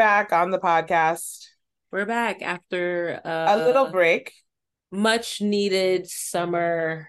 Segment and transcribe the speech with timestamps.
[0.00, 1.44] Back on the podcast.
[1.92, 4.32] We're back after uh, A little break.
[4.90, 7.06] much needed summer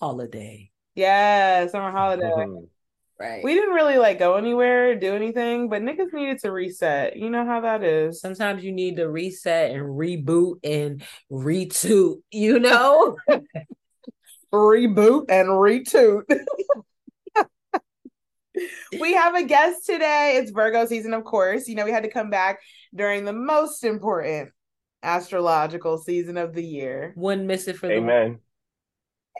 [0.00, 0.70] holiday.
[0.94, 2.24] Yeah, summer holiday.
[2.24, 2.68] Mhm.
[3.20, 3.44] Right.
[3.44, 7.14] We didn't really like go anywhere, do anything, but niggas needed to reset.
[7.18, 8.22] You know how that is.
[8.22, 13.18] Sometimes you need to reset and reboot and retoot, you know?
[14.50, 16.22] Reboot and retoot.
[19.00, 20.36] we have a guest today.
[20.40, 21.68] It's Virgo season, of course.
[21.68, 22.60] You know, we had to come back
[22.94, 24.50] during the most important
[25.02, 27.12] astrological season of the year.
[27.14, 28.38] One miss it for the Amen.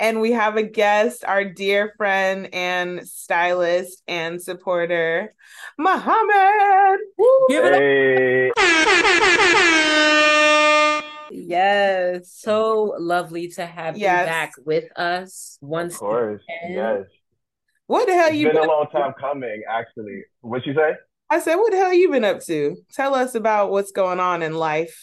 [0.00, 5.34] And we have a guest, our dear friend and stylist and supporter,
[5.76, 7.00] Muhammad.
[7.18, 7.46] Woo!
[7.48, 7.82] Give it up.
[11.30, 12.30] Yes.
[12.32, 14.20] So lovely to have Yes.
[14.20, 16.42] you back with us once Of course.
[16.62, 16.76] again.
[16.76, 17.06] Yes.
[17.88, 20.22] What the hell It's you been been a long time coming, actually.
[20.42, 20.92] What you say?
[21.30, 22.76] I said, what the hell you been up to?
[22.92, 25.02] Tell us about what's going on in life.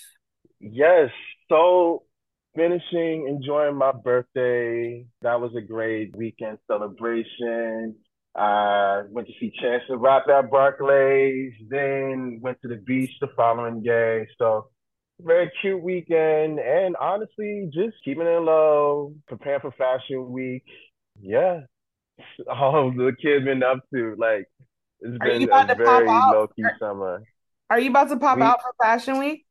[0.59, 1.09] Yes.
[1.50, 2.03] So
[2.55, 5.03] finishing enjoying my birthday.
[5.23, 7.95] That was a great weekend celebration.
[8.36, 13.30] I went to see Chance the Rapper at Barclays, then went to the beach the
[13.36, 14.27] following day.
[14.37, 14.67] So
[15.20, 20.65] very cute weekend and honestly just keeping it low, preparing for fashion week.
[21.20, 21.61] Yeah.
[22.49, 24.15] All oh, the kids been up to.
[24.17, 24.45] Like
[25.02, 26.31] it's Are you been a very out?
[26.33, 27.23] low key summer.
[27.70, 29.45] Are you about to pop We- out for Fashion Week?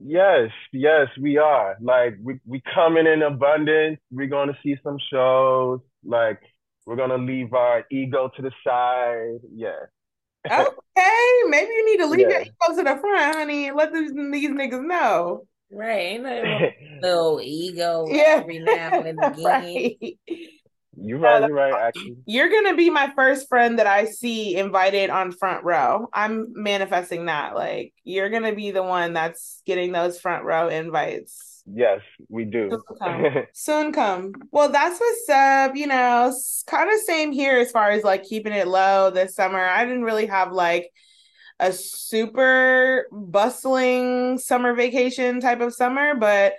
[0.00, 1.76] Yes, yes, we are.
[1.80, 3.98] Like we we coming in abundance.
[4.12, 5.80] We're gonna see some shows.
[6.04, 6.40] Like
[6.86, 9.40] we're gonna leave our ego to the side.
[9.52, 9.76] Yeah.
[10.98, 14.12] Okay, maybe you need to leave your ego to the front, honey, and let these,
[14.12, 15.46] these niggas know.
[15.70, 16.14] Right.
[16.14, 16.70] Ain't nothing wrong
[17.02, 18.36] little ego Yeah.
[18.40, 19.44] every now and again.
[19.44, 19.96] right.
[21.00, 22.16] You're right, you're right, actually.
[22.26, 26.08] You're gonna be my first friend that I see invited on front row.
[26.12, 27.54] I'm manifesting that.
[27.54, 31.62] Like you're gonna be the one that's getting those front row invites.
[31.72, 32.70] Yes, we do.
[32.70, 33.44] Soon come.
[33.52, 34.32] Soon come.
[34.50, 35.76] Well, that's what's up.
[35.76, 36.34] You know,
[36.66, 39.64] kind of same here as far as like keeping it low this summer.
[39.64, 40.90] I didn't really have like
[41.60, 46.54] a super bustling summer vacation type of summer, but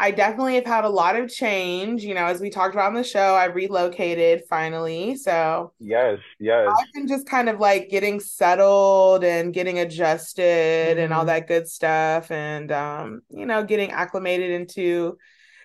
[0.00, 2.04] I definitely have had a lot of change.
[2.04, 5.16] You know, as we talked about on the show, I relocated finally.
[5.16, 6.78] So Yes, yes.
[6.78, 11.26] I've been just kind of like getting settled and getting adjusted and all Mhm.
[11.26, 15.18] that good stuff and um you know getting acclimated into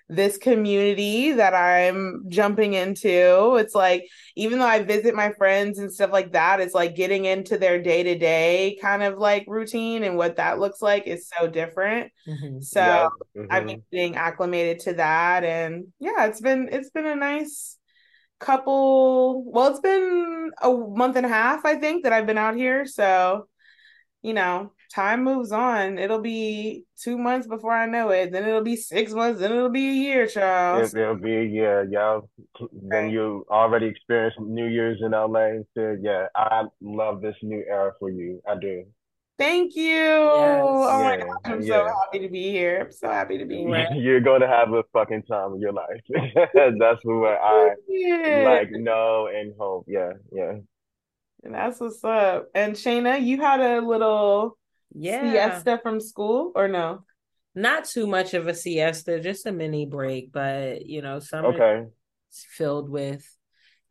[0.08, 3.56] this community that I'm jumping into.
[3.58, 4.06] It's like
[4.36, 7.82] even though I visit my friends and stuff like that, it's like getting into their
[7.82, 12.12] day-to-day kind of like routine and what that looks like is so different.
[12.28, 12.60] Mhm.
[12.60, 13.12] So Yes,
[13.50, 13.68] I've mhm.
[13.68, 17.78] been getting acclimated to that and yeah it's been it's been a nice
[18.40, 22.56] couple well it's been a month and a half I think that I've been out
[22.56, 23.48] here so
[24.22, 28.62] you know time moves on it'll be two months before I know it then it'll
[28.64, 32.20] be six months then it'll be a year Charles It, it'll be a year, yeah.
[32.72, 35.64] Then you already experienced New Year's in LA.
[35.76, 38.42] So yeah, I love this new era for you.
[38.48, 38.86] I do.
[39.38, 43.38] thank you oh my Yeah, gosh I'm so happy to be here I'm so happy
[43.38, 46.02] to be here You're gonna have a fucking time of your life.
[46.54, 48.44] That's what I Yeah.
[48.46, 49.86] like know and hope.
[49.88, 50.54] Yeah, yeah.
[51.44, 54.58] and that's what's up and Shayna you had a little
[54.98, 55.22] Yeah.
[55.22, 57.04] siesta from school or no
[57.54, 61.86] Not too much of a siesta, just a mini break, but you know, summer Okay.
[62.32, 63.26] filled with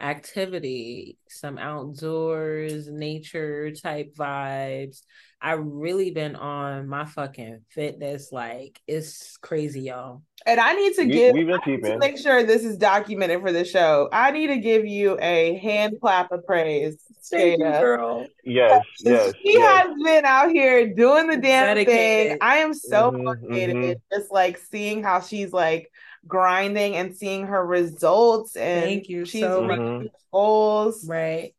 [0.01, 5.03] activity, some outdoors, nature type vibes.
[5.45, 10.23] I really been on my fucking fitness, like it's crazy, y'all.
[10.47, 13.43] And I need to We, give we've been I to make sure this is documented
[13.43, 14.09] for the show.
[14.11, 16.97] I need to give you a hand clap of praise,
[17.31, 17.81] Thank you, Jada.
[17.81, 18.31] girl.
[18.43, 19.87] Yes, yes, She yes.
[19.87, 22.39] has been out here doing the damn thing.
[22.41, 25.91] I am so Mhm, motivated, just like seeing how she's like
[26.27, 29.79] grinding and seeing her results and Thank you she's so much.
[29.79, 31.07] reaching goals.
[31.07, 31.55] Right.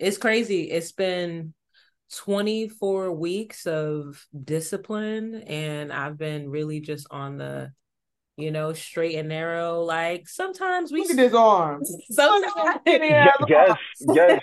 [0.00, 0.70] It's crazy.
[0.70, 1.54] It's been
[2.16, 7.72] 24 weeks of discipline, and I've been really just on the
[8.38, 9.82] you know, straight and narrow.
[9.82, 11.94] Like sometimes we Look at his arms.
[12.10, 13.76] sometimes Yeah, yes,
[14.14, 14.40] yes.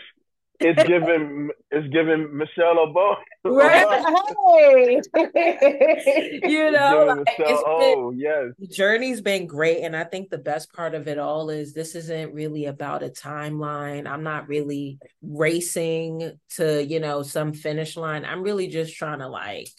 [0.59, 3.15] It's giving it's giving Michelle Obama.
[3.47, 3.85] Right.
[6.43, 8.53] you know, like, Michelle, it's oh, been, oh yes.
[8.57, 11.93] the journey's been great and i think the best part of it all is this
[11.93, 18.25] isn't really about a timeline i'm not really racing to you know some finish line
[18.25, 19.69] i'm really just trying to like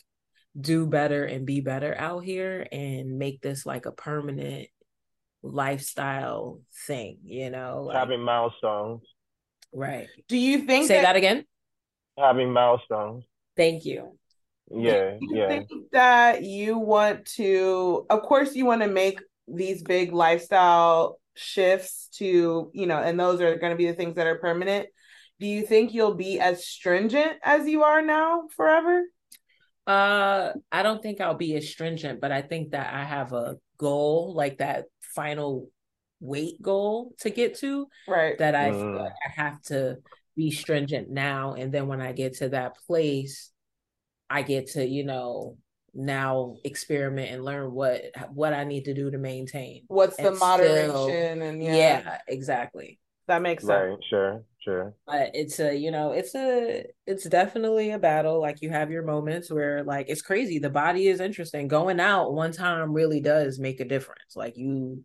[0.58, 4.68] do better and be better out here and make this like a permanent
[5.42, 9.02] lifestyle thing you know like- Having milestones.
[9.76, 11.44] Right Do you think say that again
[12.18, 13.24] Having milestones.
[13.56, 14.16] thank you
[14.70, 15.48] Yeah, Do you yeah.
[15.48, 22.08] think that you want to, of course, you want to make these big lifestyle shifts
[22.18, 24.88] to, you know, and those are going to be the things that are permanent.
[25.38, 29.02] Do you think you'll be as stringent as you are now forever?
[29.86, 33.56] Uh, I don't think I'll be as stringent, but I think that I have a
[33.78, 35.68] goal, like that final
[36.26, 38.36] weight goal to get to, Right.
[38.38, 39.00] that I feel Mm.
[39.00, 39.98] like I have to
[40.36, 41.54] be stringent now.
[41.54, 43.50] And then when I get to that place,
[44.28, 45.56] I get to, you know,
[45.94, 48.02] now experiment and learn what
[48.34, 49.84] what I need to do to maintain.
[49.88, 52.98] What's the And still- moderation and Yeah, yeah, exactly.
[53.28, 53.90] that makes sense.
[53.92, 54.94] Right, sure, sure.
[55.06, 59.02] but it's a you know it's a it's definitely a battle like you have your
[59.04, 63.58] moments where like it's crazy the body is interesting going out one time really does
[63.58, 65.02] make a difference like you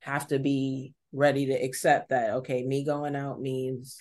[0.00, 3.98] have to be ready to accept that okay me going out means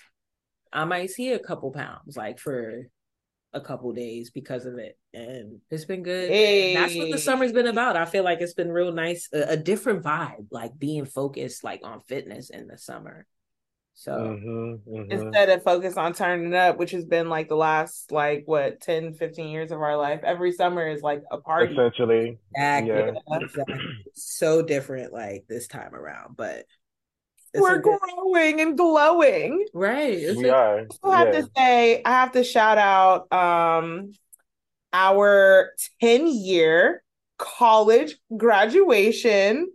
[0.71, 2.87] i might see a couple pounds like for
[3.53, 4.97] a couple days because of it.
[5.13, 6.29] And it's been good.
[6.29, 7.97] And that's what the summer's been about.
[7.97, 11.81] I feel like it's been real nice a, a different vibe like being focused like
[11.83, 13.25] on fitness in the summer
[14.01, 15.11] so Mhm, mhm.
[15.11, 19.13] Instead of focus on turning up, which has been like the last like what 10,
[19.13, 20.21] 15 years of our life.
[20.23, 21.73] Every summer is like a party.
[21.73, 22.93] Essentially, Exactly.
[22.93, 23.11] Yeah.
[23.41, 23.75] exactly.
[24.13, 26.65] So different like this time around, but
[27.53, 29.65] We're a good- growing and glowing.
[29.73, 30.13] right.
[30.13, 30.87] It's we a- are.
[31.03, 31.41] I have Yeah.
[31.41, 34.13] to say, I have to shout out um
[34.93, 37.03] our 10 year
[37.37, 39.67] college graduation.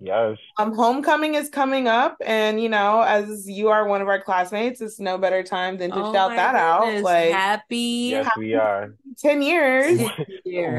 [0.00, 0.38] Yes.
[0.58, 4.80] Um, homecoming is coming up, and you know, as you are one of our classmates,
[4.80, 7.02] it's no better time than to Oh shout my that out.
[7.02, 8.94] Like happy Yes, we are.
[9.18, 10.00] 10 years.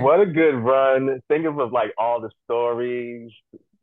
[0.01, 1.21] What a good run.
[1.27, 3.31] Think of like all the stories,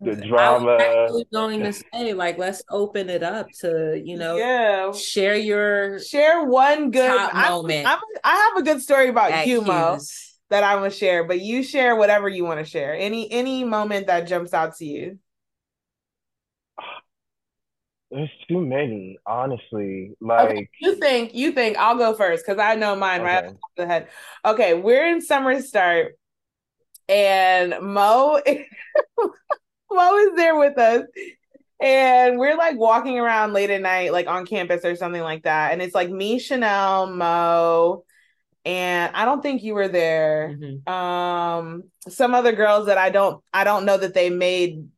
[0.00, 0.73] the drama.
[0.73, 1.03] I was drama.
[1.05, 4.93] actually going to say, like, let's open it up to, you know, yeah.
[4.93, 7.87] share your Share one good Top I'm- moment.
[7.87, 10.35] I'm, I have a good story about at you, Mo, Hughes.
[10.50, 12.94] that I want to share, but you share whatever you want to share.
[12.94, 15.19] Any any moment that jumps out to you.
[18.11, 20.12] There's too many, honestly.
[20.20, 23.55] Like, You think you think I'll go first because I know mine right okay.
[23.55, 24.08] off the head.
[24.44, 26.17] Okay, we're in summer start,
[27.08, 28.41] and Mo
[29.91, 31.03] Mo is there with us,
[31.81, 35.73] and we're like walking around late at night, like on campus or something like that.
[35.73, 38.05] And it's like me, Chanel, Mo,
[38.64, 40.56] and I don't think you were there.
[40.56, 40.88] Mhm.
[40.88, 44.88] Um, some other girls that I don't I don't know that they made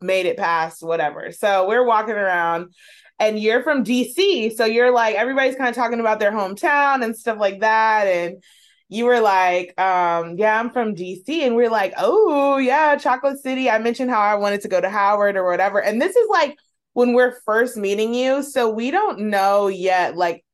[0.00, 1.32] made it past whatever.
[1.32, 2.74] So we're walking around
[3.18, 4.54] and you're from DC.
[4.56, 8.06] So you're like everybody's kind of talking about their hometown and stuff like that.
[8.06, 8.42] And
[8.88, 11.28] you were like, um, yeah, I'm from DC.
[11.28, 13.68] And we're like, oh yeah, Chocolate City.
[13.68, 15.82] I mentioned how I wanted to go to Howard or whatever.
[15.82, 16.56] And this is like
[16.94, 18.42] when we're first meeting you.
[18.42, 20.44] So we don't know yet, like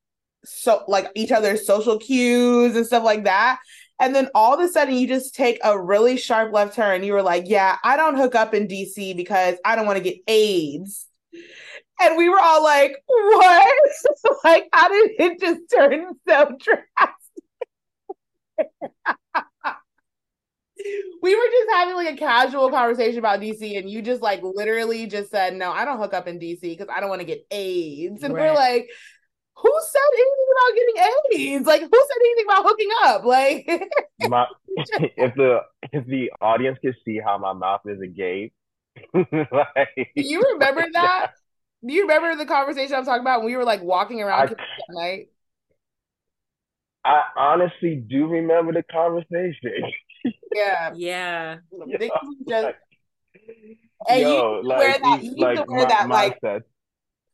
[0.43, 3.59] so like each other's social cues and stuff like that.
[3.99, 7.03] And then all of a sudden, you just take a really sharp left turn.
[7.03, 10.03] You were like, Yeah, I don't hook up in DC because I don't want to
[10.03, 11.05] get AIDS.
[12.01, 13.77] And we were all like, What?
[14.43, 17.15] like, how did it just turn so drastic?
[21.21, 25.07] we were just having like a casual conversation about DC, and you just like literally
[25.07, 27.45] just said, No, I don't hook up in DC because I don't want to get
[27.49, 28.23] AIDS.
[28.23, 28.89] And we're like,
[29.57, 31.67] who said anything about getting AIDS?
[31.67, 33.25] Like, who said anything about hooking up?
[33.25, 33.67] Like,
[34.29, 34.45] My,
[35.17, 35.59] if the
[35.91, 38.53] if the audience could see how my mouth is agape,
[39.13, 41.31] like do you remember that?
[41.85, 44.47] Do you remember the conversation I'm talking about when we were like walking around I-
[44.47, 45.27] campus night?
[47.05, 49.91] I honestly do remember the conversation.
[50.55, 50.91] Yeah.
[50.95, 51.57] Yeah.
[51.71, 52.75] Niggas was just- Like,
[54.09, 56.61] and you yo, used like, wear that, you used like wear mi- that like mindset,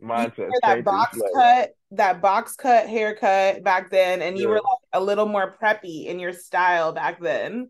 [0.02, 4.56] you mindset, that box like, cut, that box cut haircut back then, and you were
[4.56, 7.70] like a little more preppy in your style back then.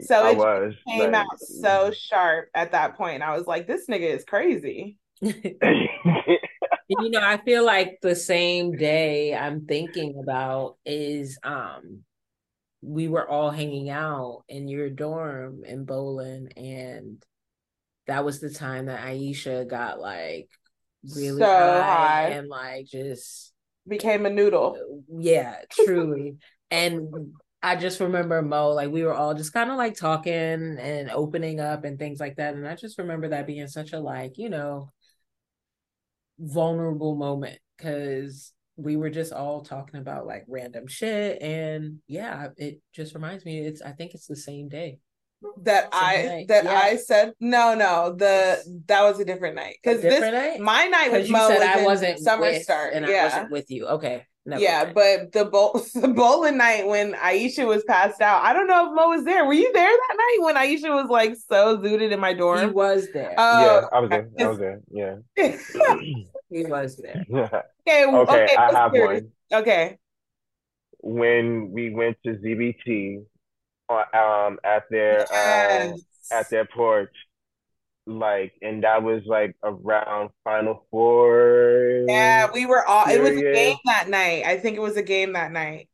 [0.00, 3.22] So I it was came like, out so sharp at that point.
[3.22, 4.98] I was like, this nigga is crazy.
[5.20, 12.02] you know, I feel like the same day I'm thinking about is um
[12.82, 17.24] we were all hanging out in your dorm in Bolin and
[18.06, 20.50] that was the time that Aisha got like
[21.14, 22.28] really So high, high.
[22.30, 23.52] and like just
[23.86, 25.02] Became a noodle.
[25.08, 26.36] yeah, truly.
[26.70, 27.32] and
[27.62, 31.60] I just remember Mo, like we were all just kind of like talking and opening
[31.60, 32.54] up and things like that.
[32.54, 34.90] And I just remember that being such a like, you know,
[36.38, 41.40] vulnerable moment because we were just all talking about like random shit.
[41.40, 44.98] And yeah, it just reminds me, it's I think it's the same day.
[45.62, 46.72] That I night, that yeah.
[46.72, 50.60] I said no no the that was a different night because this night?
[50.60, 53.10] my night with Because you Mo said was I wasn't summer with, start and I
[53.10, 53.86] yeah wasn't with you.
[53.86, 54.26] Okay.
[54.46, 54.94] Never yeah mind.
[54.94, 58.94] but the bowl the bowling night when Aisha was passed out I don't know if
[58.94, 62.20] Mo was there were you there that night when Aisha was like so zooted in
[62.20, 63.32] my dorm he was there.
[63.36, 64.28] yeah, oh I was there.
[64.38, 64.80] I was there.
[64.90, 65.16] Yeah.
[66.50, 67.24] he was there.
[67.32, 69.24] okay okay, okay I have hear it.
[69.50, 69.62] one.
[69.62, 69.98] okay
[71.00, 73.24] When we went to ZBT, uh,
[73.88, 75.94] um, at their um,
[76.32, 77.12] at their porch,
[78.06, 82.04] like, and that was like around Final Four.
[82.08, 85.02] yeah we were all it was a game that night I think it was a
[85.02, 85.88] game that night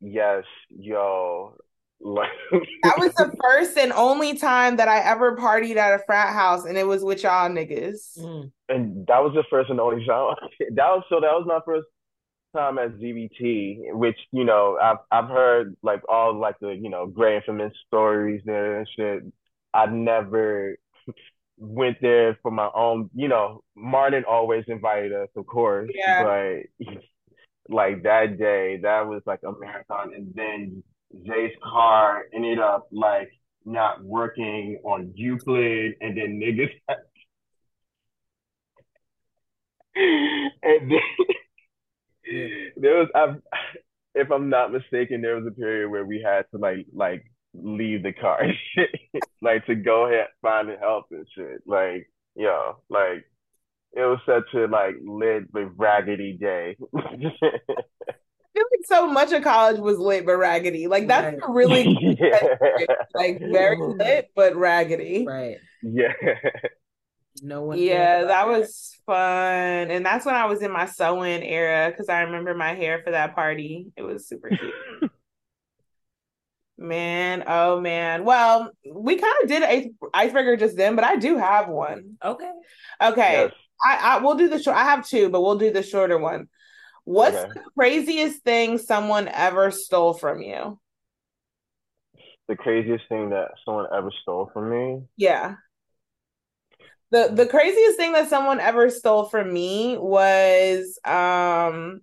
[0.00, 1.56] Yes, yo,
[2.00, 2.30] like
[2.84, 6.64] That was the first and only time that I ever partied at a frat house,
[6.66, 8.16] and it was with y'all niggas.
[8.18, 8.52] Mm.
[8.68, 10.36] and that was the first and only time.
[10.74, 11.86] That was so that was my first
[12.54, 17.06] time at ZBT, which you know I've I've heard like all like the you know
[17.06, 19.22] great infamous stories there and shit.
[19.74, 20.76] I never
[21.58, 23.10] went there for my own.
[23.14, 26.22] You know, Martin always invited us, of course, Yeah.
[26.80, 26.86] but
[27.68, 30.82] like that day, that was like a marathon, and then
[31.26, 33.30] Jay's car ended up like
[33.64, 36.70] not working on Euclid, and then niggas.
[39.94, 41.00] and then
[42.76, 43.34] there was, i
[44.14, 48.02] if I'm not mistaken, there was a period where we had to like like leave
[48.02, 48.90] the car, and shit,
[49.42, 51.62] like to go ahead find help and shit.
[51.66, 53.24] Like yo, like
[53.92, 56.76] it was such a like lit but raggedy day.
[56.96, 60.88] I feel like so much of college was lit but raggedy.
[60.88, 61.42] Like that's Right.
[61.48, 62.56] a really yeah,
[63.14, 65.24] like very lit but raggedy.
[65.26, 65.56] Right.
[65.82, 66.12] yeah.
[67.42, 67.78] No one.
[67.78, 69.90] Yeah, cared about that was fun.
[69.90, 73.10] And that's when I was in my sew-in era because I remember my hair for
[73.10, 73.86] that party.
[73.96, 75.10] It was super cute.
[76.80, 78.24] Man, oh man.
[78.24, 82.18] Well, we kind of did ice- icebreaker just then, but I do have one.
[82.24, 82.52] Okay.
[83.02, 83.32] Okay.
[83.32, 83.52] Yes.
[83.84, 84.76] I, I we'll do the short.
[84.76, 86.48] I have two, but we'll do the shorter one.
[87.02, 87.50] What's Okay.
[87.52, 90.78] the craziest thing someone ever stole from you?
[92.46, 95.02] The craziest thing that someone ever stole from me.
[95.16, 95.56] Yeah.
[97.10, 102.00] The the craziest thing that someone ever stole from me was um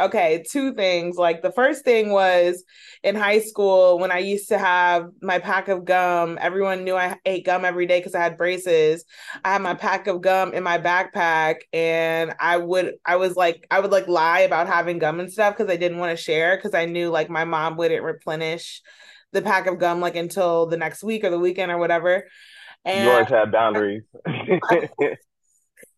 [0.00, 1.16] okay, two things.
[1.16, 2.64] Like the first thing was
[3.04, 6.36] in high school when I used to have my pack of gum.
[6.40, 9.04] Everyone knew I ate gum every day because I had braces.
[9.44, 13.66] I had my pack of gum in my backpack and I would I was like
[13.70, 16.56] I would like lie about having gum and stuff because I didn't want to share
[16.56, 18.82] because I knew like my mom wouldn't replenish
[19.32, 22.24] the pack of gum like until the next week or the weekend or whatever.
[22.86, 24.02] You always And had boundaries.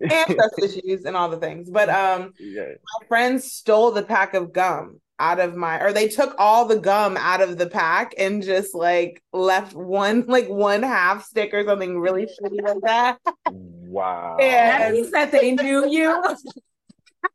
[0.00, 1.70] and trust issues and all the things.
[1.70, 2.62] But um yeah.
[3.00, 6.78] my friends stole the pack of gum out of my or they took all the
[6.78, 11.64] gum out of the pack and just like left one like one half stick or
[11.64, 13.18] something really shitty like that.
[13.50, 14.36] Wow.
[14.38, 16.22] and That means that they knew you.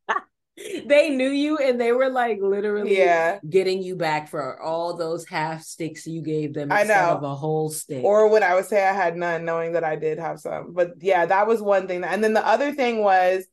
[0.86, 3.40] they knew you, and they were like literally Yeah.
[3.50, 7.12] getting you back for all those half sticks you gave them I know.
[7.18, 8.04] of a whole stick.
[8.04, 10.74] Or when I would say I had none, knowing that I did have some.
[10.74, 12.04] But yeah, that was one thing.
[12.04, 13.46] And then the other thing was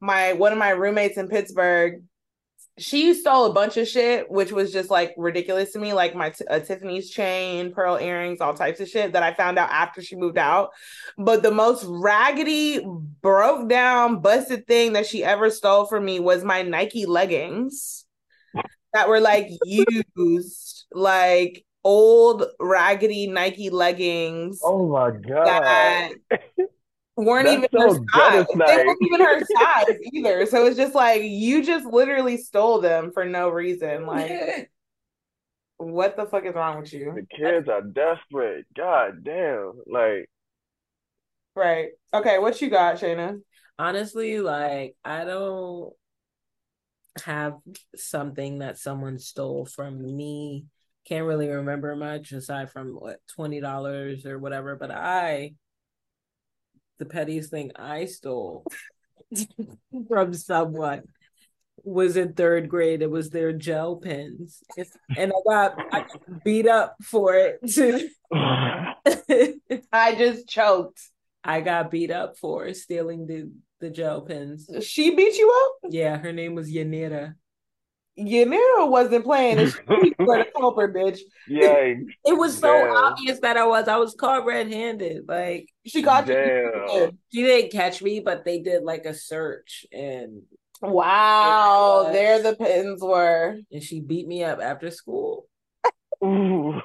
[0.00, 2.02] my one of my roommates in Pittsburgh.
[2.78, 6.30] She stole a bunch of shit, which was just like ridiculous to me, like my
[6.30, 9.70] t- a uh, Tiffany's chain, pearl earrings, all types of shit that I found out
[9.70, 10.70] after she moved out.
[11.18, 12.82] But the most raggedy,
[13.20, 18.06] broke down, busted thing that she ever stole from me was my Nike leggings
[18.94, 25.46] that were like used, like old raggedy Nike leggings Oh my God.
[25.46, 26.12] that
[27.16, 28.32] weren't That's even so her size.
[28.32, 30.46] Dennis They weren't even her size either.
[30.46, 34.06] So it's just like you just literally stole them for no reason.
[34.06, 34.70] Like,
[35.76, 37.12] what the fuck is wrong with you?
[37.14, 38.66] The kids are desperate.
[38.76, 39.72] God damn.
[39.86, 40.28] Like,
[41.54, 41.90] Right.
[42.14, 43.40] Okay, what you got, Shayna?
[43.78, 45.92] Honestly, like I don't
[47.24, 47.54] have
[47.94, 50.66] something that someone stole from me.
[51.06, 54.76] Can't really remember much aside from what twenty dollars or whatever.
[54.76, 55.54] But I,
[57.02, 58.64] the pettiest thing I stole
[60.08, 61.02] from someone
[61.82, 63.02] was in third grade.
[63.02, 64.62] It was their gel pens,
[65.16, 67.58] and I got I got beat up for it.
[69.92, 71.00] I just choked.
[71.42, 74.70] I got beat up for stealing the the gel pens.
[74.82, 75.90] She beat you up?
[75.92, 77.34] Yeah, her name was Yanira.
[78.16, 79.78] Yanira wasn't playing and she
[80.20, 81.18] were the culprit, bitch.
[81.50, 82.04] Yikes.
[82.26, 82.94] It was so Damn.
[82.94, 83.88] obvious that I was.
[83.88, 85.24] I was caught red-handed.
[85.26, 86.26] Like She got.
[86.26, 87.18] Damn.
[87.32, 90.42] she didn't catch me, but they did like a search and
[90.80, 92.12] Wow, Yes.
[92.12, 93.58] there the pins were.
[93.70, 95.46] and she beat me up after school.
[96.24, 96.80] Ooh.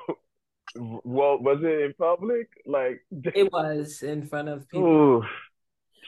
[0.75, 2.47] Well, was it in public?
[2.65, 3.01] Like,
[3.35, 4.87] It was in front of people.
[4.87, 5.23] ooh,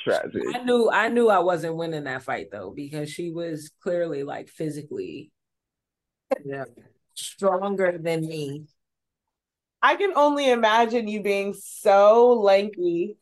[0.03, 0.43] tragic.
[0.53, 4.49] I knew I knew I wasn't winning that fight though because she was clearly like
[4.49, 5.31] physically
[6.45, 6.65] yeah,
[7.15, 8.65] stronger than me.
[9.81, 13.17] I can only imagine you being so lanky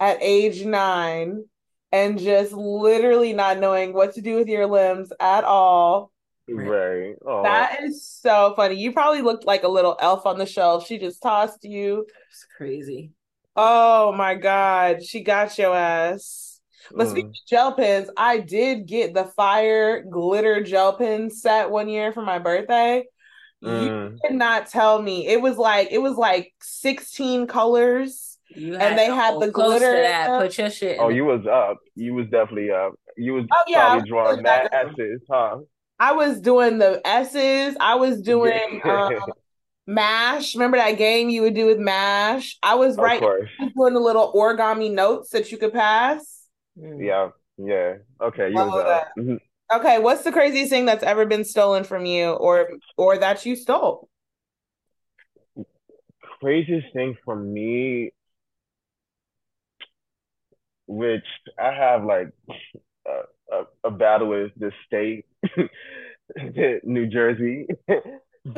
[0.00, 1.44] at age nine
[1.92, 6.10] and just literally not knowing what to do with your limbs at all.
[6.48, 7.14] Right.
[7.24, 8.74] Oh, That is so funny.
[8.74, 10.86] You probably looked like a little elf on the shelf.
[10.86, 12.06] She just tossed you.
[12.30, 13.12] It's crazy.
[13.54, 15.04] Oh my God.
[15.04, 16.60] She got your ass.
[16.90, 17.10] But mm.
[17.10, 22.12] speaking of gel pens, I did get the fire glitter gel pen set one year
[22.12, 23.04] for my birthday.
[23.62, 24.18] You Mm.
[24.22, 25.26] did not tell me.
[25.28, 28.38] It was like it was like 16 colors.
[28.54, 30.26] You And they had the glitter that.
[30.28, 30.42] them.
[30.42, 30.98] Put your shit.
[31.00, 31.78] Oh, you was up.
[31.94, 32.92] You was definitely up.
[33.16, 34.72] You was Oh, yeah, I probably was drawing doing that.
[34.72, 35.58] mad S's, huh?
[36.00, 37.76] I was doing the S's.
[37.80, 39.14] I was doing um,
[39.86, 40.54] MASH.
[40.54, 42.58] Remember that game you would do with MASH?
[42.62, 43.48] I was Of right course.
[43.76, 46.46] doing the little origami notes that you could pass.
[46.76, 47.28] Yeah.
[47.58, 47.94] Yeah.
[48.20, 48.50] Okay.
[48.50, 49.08] You All was of up.
[49.18, 49.38] Mhm.
[49.74, 53.56] Okay, what's the craziest thing that's ever been stolen from you or or that you
[53.56, 54.08] stole?
[56.40, 58.12] Craziest thing for me,
[60.86, 61.24] which
[61.58, 62.28] I have like
[63.08, 65.24] a, a, a battle with the state,
[66.84, 67.66] New Jersey.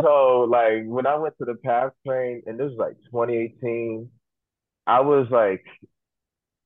[0.01, 4.09] So like when I went to the PATH train, and this was like 2018,
[4.87, 5.65] I was like,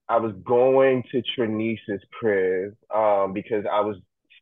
[0.08, 3.96] I was going to Trinice's crib, um, because I was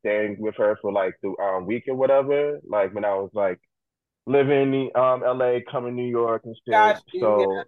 [0.07, 2.61] staying with her for like the um week or whatever.
[2.69, 3.61] Like when I was like
[4.27, 6.99] living in um LA, coming to New York and shit.
[7.21, 7.65] So,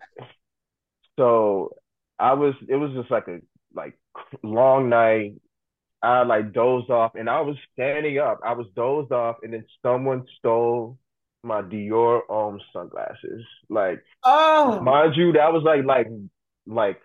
[1.18, 1.76] so
[2.18, 2.54] I was.
[2.68, 3.38] It was just like a
[3.74, 3.98] like
[4.42, 5.34] long night.
[6.02, 8.40] I like dozed off, and I was standing up.
[8.44, 10.98] I was dozed off, and then someone stole
[11.42, 13.44] my Dior um sunglasses.
[13.68, 16.08] Like, Oh, mind you, that was like like
[16.66, 17.00] like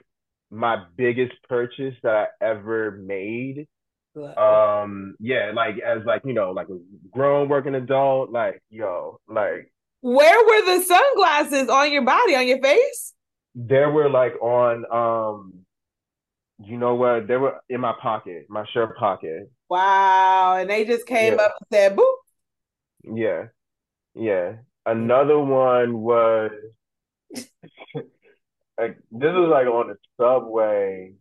[0.52, 3.68] my biggest purchase that I ever made.
[4.16, 6.78] But- Um, yeah, like as like you know, like a
[7.12, 9.72] grown working adult, like yo, like
[10.02, 13.14] where were the sunglasses on your body, on your face?
[13.56, 15.54] there were like on um,
[16.60, 17.28] you know what?
[17.28, 19.52] They were in my pocket, my shirt pocket.
[19.70, 21.42] Wow, and they just came Yeah.
[21.42, 22.16] up and said, "Boop."
[23.04, 23.46] Yeah,
[24.16, 24.54] yeah.
[24.86, 26.52] Another one was
[27.96, 31.14] like this was like on the subway,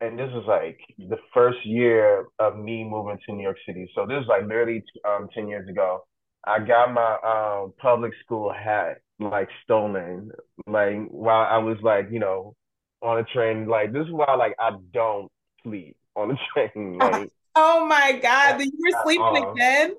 [0.00, 3.90] and this was like the first year of me moving to New York City.
[3.94, 6.04] So this was like literally um ten years ago.
[6.46, 10.30] I got my um public school hat like stolen,
[10.66, 12.54] like while I was like you know
[13.02, 13.68] on a train.
[13.68, 15.30] Like this is why like I don't
[15.62, 16.38] sleep on the
[16.72, 16.98] train.
[16.98, 19.52] Like Oh my God, you were sleeping uh.
[19.52, 19.94] again?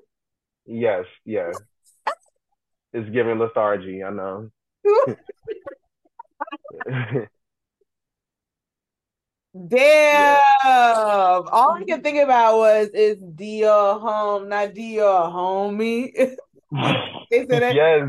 [0.66, 1.54] yes, yes.
[2.94, 4.50] It's giving lethargy, I know.
[9.54, 10.38] Damn.
[10.64, 16.36] All I could think about was is dear home, not dear homie.
[17.30, 17.76] They said it.
[17.76, 18.08] Yes,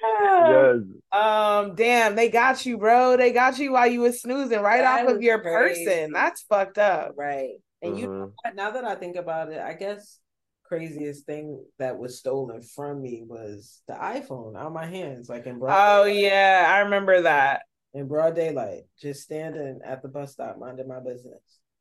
[0.00, 0.76] yes.
[1.10, 3.16] Um, damn, they got you, bro.
[3.16, 5.84] They got you while you was snoozing right That off of your crazy.
[5.84, 6.12] person.
[6.12, 7.14] That's fucked up.
[7.16, 7.54] Right.
[7.82, 8.54] And you Mhm.
[8.54, 10.20] now that I think about it, I guess
[10.64, 15.46] craziest thing that was stolen from me was the iPhone out of my hands, like
[15.46, 17.62] in broad Oh yeah, I remember that.
[17.94, 21.40] In broad daylight, just standing at the bus stop minding my business.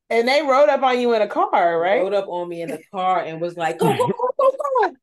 [0.10, 2.02] And they rode up on you in a car, right?
[2.02, 4.96] Rode up on me in the car and was like, go, go, go, go,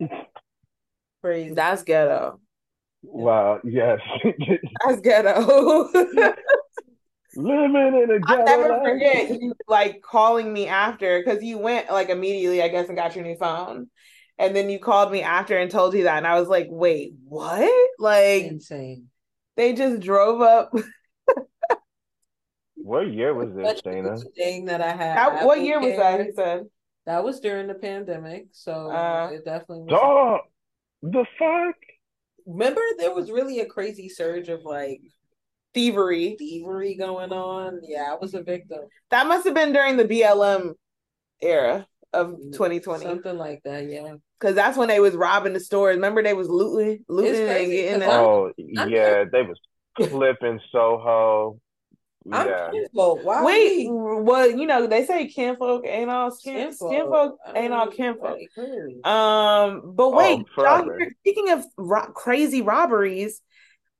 [0.00, 0.08] go.
[1.22, 1.54] Crazy.
[1.54, 2.40] That's ghetto.
[3.02, 4.00] Wow, yes.
[4.86, 5.90] That's ghetto.
[7.36, 11.90] Living in a I'll ghetto never forget you like calling me after because you went
[11.90, 13.90] like immediately, I guess, and got your new phone.
[14.38, 16.18] And then you called me after and told you that.
[16.18, 17.68] And I was like, wait, what?
[17.98, 19.06] Like insane.
[19.56, 20.72] they just drove up.
[22.76, 24.16] What year was this, Such Dana?
[24.36, 25.16] thing that I had.
[25.16, 26.24] That, what Apple year was that?
[26.24, 26.62] He said.
[27.06, 29.90] That was during the pandemic, so Uh, it definitely was.
[29.90, 30.40] Dog,
[31.02, 31.74] the fuck?
[32.46, 35.00] Remember, there was really a crazy surge of like
[35.74, 36.36] Thievery.
[36.38, 37.80] thievery going on.
[37.82, 38.80] Yeah, I was a victim.
[39.10, 40.72] That must have been during the BLM
[41.42, 43.04] era of 2020.
[43.04, 44.14] Something like that, yeah.
[44.40, 45.96] Cause that's when they was robbing the stores.
[45.96, 48.20] Remember they was looting, looting and crazy, getting 'cause that.
[48.20, 49.58] Oh I'm yeah, they was
[49.96, 51.60] flipping Soho.
[52.30, 52.70] I'm Yeah.
[52.70, 53.24] kinfolk.
[53.24, 57.88] Why Wait, we- well, you know they say kinfolk ain't all skin, skinfolk ain't all
[57.88, 58.38] I kinfolk.
[59.04, 63.40] Um, but wait, y'all Oh, speaking of ro- crazy robberies,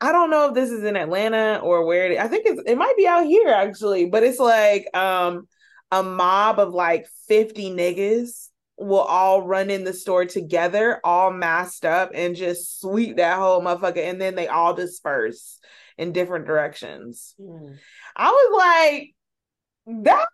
[0.01, 2.19] I don't know if this is in Atlanta or where it is.
[2.19, 5.49] I think it's it might be out here actually, but it's like um
[5.91, 8.48] a mob of like 50 niggas
[8.79, 13.61] will all run in the store together, all masked up, and just sweep that whole
[13.61, 15.59] motherfucker, and then they all disperse
[15.97, 17.35] in different directions.
[17.41, 17.73] Hmm.
[18.15, 20.27] I was like, that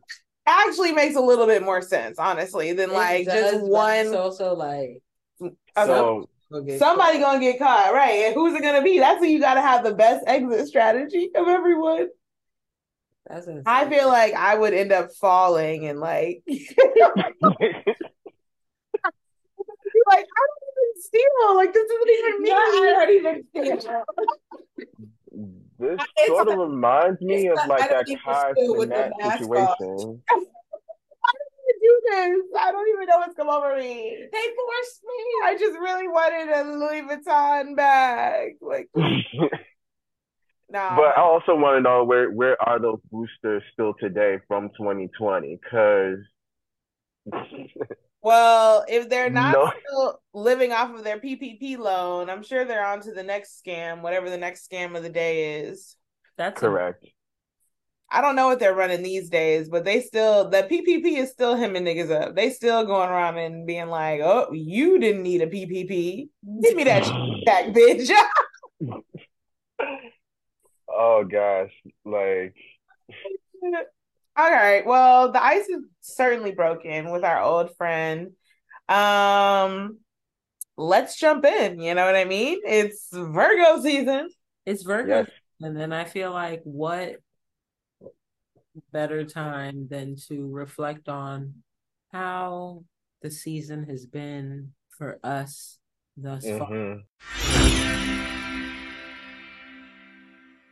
[0.47, 4.15] actually makes a little bit more sense, honestly, than It like does, just one It's
[4.15, 5.03] also like
[5.41, 8.27] a- So okay, somebody gonna get caught, right?
[8.27, 8.99] And who's it gonna be?
[8.99, 12.09] That's when you gotta have the best exit strategy of everyone.
[13.27, 13.49] That's.
[13.65, 16.69] I feel like I would end up falling and like be
[20.07, 21.57] like, I don't even steal.
[21.57, 22.49] Like this isn't even me.
[22.49, 23.77] Yeah, I already been thinking.
[25.79, 28.53] this It's sort of like- reminds me of like, like I that don't even Kai
[28.53, 30.23] steal with the situation.
[31.85, 32.41] do this.
[32.59, 34.17] I don't even know what's come over me.
[34.33, 35.25] They forced me.
[35.45, 38.53] I just really wanted a Louis Vuitton bag.
[38.61, 38.89] Like,
[40.71, 40.97] nah.
[40.97, 45.59] But I also want to know where where are those boosters still today from 2020?
[45.63, 46.19] Because
[48.25, 49.71] Well, if they're not No.
[49.87, 54.01] still living off of their PPP loan, I'm sure they're on to the next scam,
[54.01, 55.95] whatever the next scam of the day is.
[56.39, 57.07] That's correct.
[58.11, 61.55] I don't know what they're running these days, but they still the PPP is still
[61.55, 62.35] hemming niggas up.
[62.35, 66.29] They still going around and being like, "Oh, you didn't need a PPP.
[66.63, 67.05] Give me that
[67.45, 68.11] back, bitch."
[70.97, 71.73] Oh gosh,
[72.05, 72.55] like
[74.37, 74.85] All right.
[74.85, 78.33] Well, the ice is certainly broken with our old friend.
[78.89, 79.99] Um,
[80.77, 81.81] let's jump in.
[81.81, 82.61] You know what I mean?
[82.67, 84.29] It's Virgo season.
[84.67, 87.17] It's Virgo, yes, and then I feel like what
[88.93, 91.55] better time than to reflect on
[92.13, 92.85] how
[93.23, 95.79] the season has been for us
[96.17, 96.71] thus far.
[96.71, 97.03] mhm.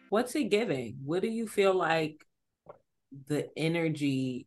[0.08, 0.98] What's it giving?
[1.04, 2.24] What do you feel like
[3.28, 4.46] the energy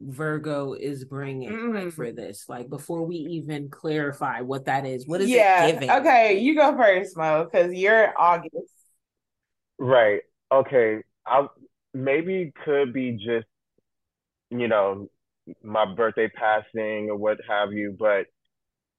[0.00, 1.92] Virgo is bringing like, Mm.
[1.92, 2.48] for this?
[2.48, 5.66] Like before we even clarify what that is, what is yeah.
[5.66, 5.90] it giving?
[5.90, 8.54] Okay, you go first, Mo, because you're August.
[9.78, 10.20] Right.
[10.52, 10.98] Okay.
[11.26, 11.48] I
[11.94, 13.46] maybe could be just,
[14.50, 15.08] you know,
[15.64, 18.26] my birthday passing or what have you, but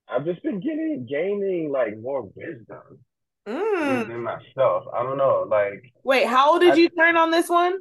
[0.09, 2.99] I've just been getting gaining like more wisdom
[3.47, 3.99] Mm.
[3.99, 4.83] within myself.
[4.93, 7.77] I don't know, like Wait, how old did I- you turn on this one?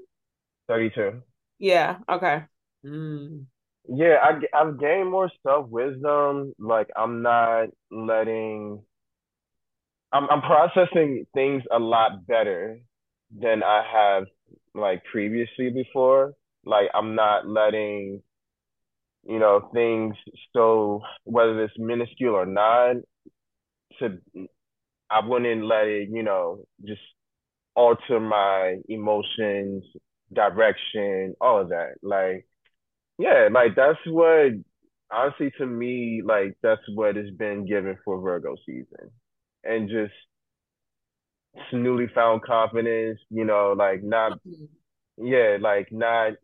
[0.69, 1.23] 32.
[1.59, 1.99] Yeah.
[2.09, 2.45] Okay.
[2.85, 3.47] Mm.
[3.89, 6.53] Yeah, I, I've gained more self-wisdom.
[6.59, 8.83] Like I'm not letting,
[10.13, 12.81] I'm I'm processing things a lot better
[13.37, 14.25] than I have
[14.75, 16.35] like previously before.
[16.65, 18.23] Like I'm not letting,
[19.25, 20.15] you know, things
[20.55, 22.97] so whether it's minuscule or not,
[23.99, 24.19] to
[25.11, 27.01] I wouldn't let it, you know, just
[27.75, 29.85] alter my emotions,
[30.33, 31.95] direction, all of that.
[32.03, 32.47] Like
[33.19, 34.53] yeah, like that's what
[35.11, 39.11] honestly to me, like that's what has been given for Virgo season.
[39.65, 40.13] And just
[41.73, 44.39] newly found confidence, you know, like not
[45.17, 46.35] yeah, like not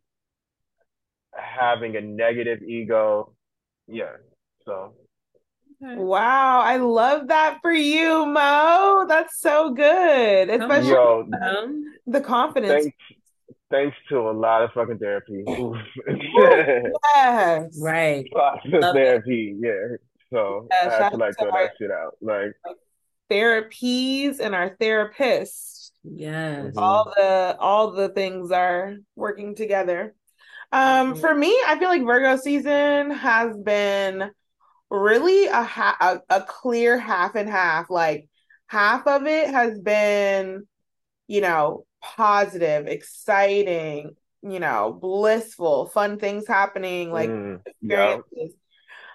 [1.37, 3.35] having a negative ego.
[3.87, 4.16] Yeah.
[4.64, 4.94] So
[5.81, 9.05] Wow, I love that for you, Mo.
[9.07, 10.49] That's so good.
[10.49, 12.85] Come Especially yo, Um, the confidence.
[12.85, 12.97] thanks
[13.70, 15.44] thanks to a lot of fucking therapy.
[15.48, 15.77] Oof.
[16.09, 17.79] Yes.
[17.81, 18.24] right.
[18.35, 18.98] Lots of Love it.
[18.98, 19.96] therapy, yeah.
[20.33, 22.16] So Yeah, I had to like out to throw that shit out.
[22.20, 22.53] Like
[23.31, 25.90] Therapies and our therapists.
[26.05, 26.74] Yes.
[26.77, 30.14] All the all the things are working together
[30.72, 31.20] um Mhm.
[31.20, 34.31] for me i feel like virgo season has been
[34.90, 35.96] really a, ha-
[36.31, 38.29] a a clear half and half like
[38.66, 40.66] half of it has been
[41.29, 48.19] you know positive exciting you know blissful fun things happening like mm, yeah.
[48.19, 48.57] experiences.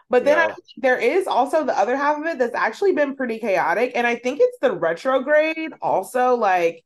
[0.09, 0.47] But then I Yeah.
[0.47, 3.91] think there is also the other half of it that's actually been pretty chaotic.
[3.95, 6.35] And I think it's the retrograde also.
[6.35, 6.83] Like,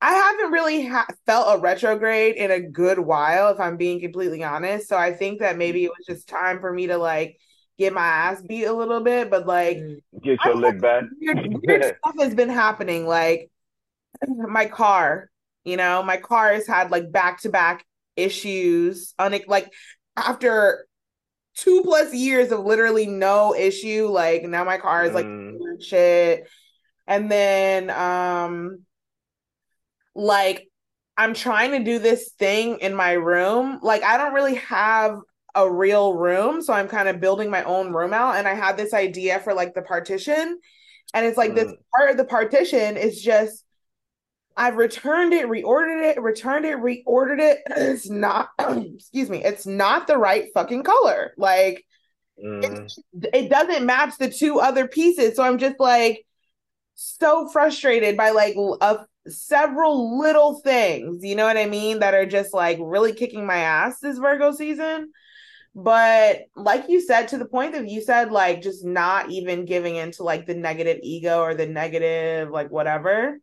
[0.00, 4.44] I haven't really ha- felt a retrograde in a good while, if I'm being completely
[4.44, 4.88] honest.
[4.88, 7.38] So I think that maybe it was just time for me to like
[7.78, 9.30] get my ass beat a little bit.
[9.30, 9.78] But like.
[10.22, 11.04] Get your lick back.
[11.20, 13.06] weird, weird stuff has been happening.
[13.06, 13.50] Like
[14.28, 15.30] my car,
[15.64, 17.84] you know, my car has had like back to back
[18.16, 19.14] issues.
[19.18, 19.72] On like
[20.16, 20.86] after
[21.56, 24.08] two plus years of literally no issue.
[24.08, 25.82] Like now my car is like Mm.
[25.82, 26.48] shit.
[27.06, 28.82] And then um
[30.14, 30.68] like
[31.16, 33.78] I'm trying to do this thing in my room.
[33.82, 35.18] Like I don't really have
[35.54, 38.76] a real room, so I'm kind of building my own room out and I had
[38.76, 40.58] this idea for like the partition.
[41.14, 41.76] And it's like this Mm.
[41.96, 43.64] part of the partition is just
[44.56, 47.58] I've returned it, reordered it, returned it, reordered it.
[47.76, 51.32] It's not excuse me, it's not the right fucking color.
[51.36, 51.84] Like
[52.38, 52.86] Mm.
[53.32, 55.36] it doesn't match the two other pieces.
[55.36, 56.26] So I'm just like
[56.94, 62.26] so frustrated by like of several little things, you know what I mean, that are
[62.26, 65.12] just like really kicking my ass this Virgo season.
[65.74, 69.96] But like you said, to the point that you said, like just not even giving
[69.96, 73.38] into like the negative ego or the negative, like whatever.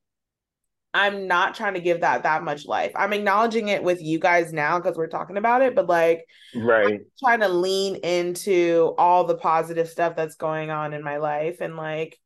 [0.93, 2.91] I'm not trying to give that that much life.
[2.95, 6.25] I'm acknowledging it with you guys now because we're talking about it, but like
[6.55, 7.01] Right.
[7.19, 11.75] trying to lean into all the positive stuff that's going on in my life and
[11.77, 12.19] like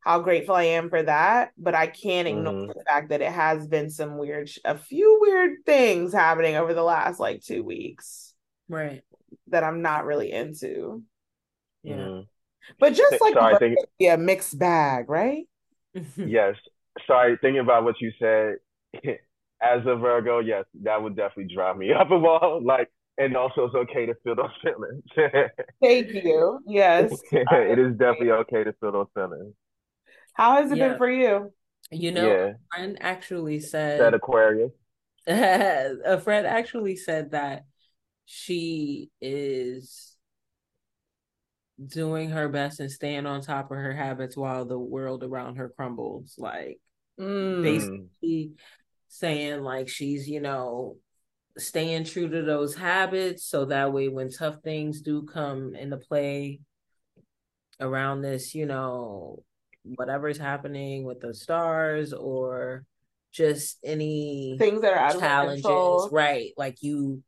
[0.00, 1.50] how grateful I am for that.
[1.58, 2.74] But I can't ignore Mhm.
[2.74, 6.84] the fact that it has been some weird, a few weird things happening over the
[6.84, 8.32] last like two weeks
[8.68, 9.02] Right.
[9.48, 11.02] that I'm not really into.
[11.82, 11.96] Yeah.
[11.96, 12.26] Mm.
[12.78, 15.48] But just like So I think yeah, mixed bag, right?
[16.16, 16.56] yes.
[17.06, 18.56] Sorry, thinking about what you said.
[19.60, 22.60] As a Virgo, yes, that would definitely drive me up a wall.
[22.64, 25.02] Like, and also it's okay to feel those feelings.
[25.82, 26.60] Thank you.
[26.66, 27.10] Yes.
[27.32, 29.54] it is definitely okay to feel those feelings.
[30.34, 30.88] How has it Yeah.
[30.88, 31.52] been for you?
[31.90, 32.52] You know, Yeah.
[32.72, 34.72] a friend actually said That Aquarius.
[35.26, 37.64] a friend actually said that
[38.26, 40.16] she is
[41.84, 45.68] doing her best and staying on top of her habits while the world around her
[45.68, 46.34] crumbles.
[46.38, 46.80] Like
[47.18, 47.62] Mm.
[47.62, 48.52] basically
[49.08, 50.96] saying like she's, you know,
[51.56, 56.60] staying true to those habits so that way when tough things do come into play
[57.80, 59.42] around this, you know,
[59.96, 62.84] whatever's happening with the stars or
[63.32, 66.10] just any Things that are out of challenges, control.
[66.12, 66.52] right?
[66.56, 67.22] Like you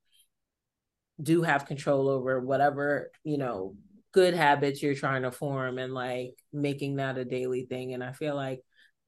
[1.23, 3.75] do have control over whatever, you know,
[4.13, 7.95] good habits you're trying to form and like making that a daily thing.
[7.95, 8.61] And I feel like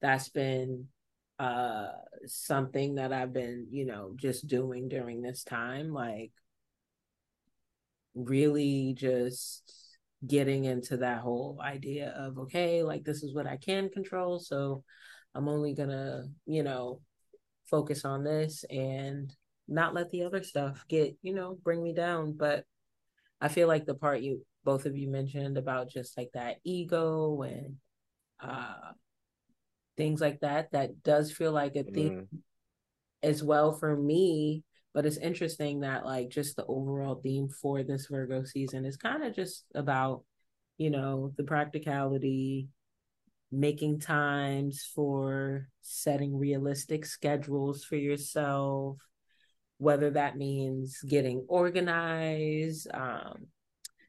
[0.03, 0.87] that's been
[1.39, 1.87] uh
[2.25, 5.91] something that I've been, you know, just doing during this time.
[5.91, 6.31] Like
[8.13, 13.89] really just getting into that whole idea of okay, like this is what I can
[13.89, 14.39] control.
[14.39, 14.83] So
[15.33, 17.01] I'm only gonna, you know,
[17.65, 19.33] focus on this and
[19.67, 22.33] not let the other stuff get, you know, bring me down.
[22.33, 22.65] But
[23.41, 27.41] I feel like the part you both of you mentioned about just like that ego
[27.41, 27.77] and
[28.41, 28.91] uh
[29.97, 32.39] things like that, that does feel like a thing Mm.
[33.21, 34.63] as well for me.
[34.93, 39.23] But it's interesting that like just the overall theme for this Virgo season is kind
[39.23, 40.23] of just about,
[40.77, 42.67] you know, the practicality,
[43.51, 48.97] making times for setting realistic schedules for yourself,
[49.77, 53.47] whether that means getting organized, um,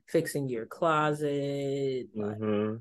[0.08, 2.76] fixing your closet, like hmm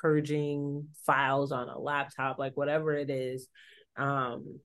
[0.00, 3.48] purging files on a laptop, like whatever it is.
[3.96, 4.60] Um,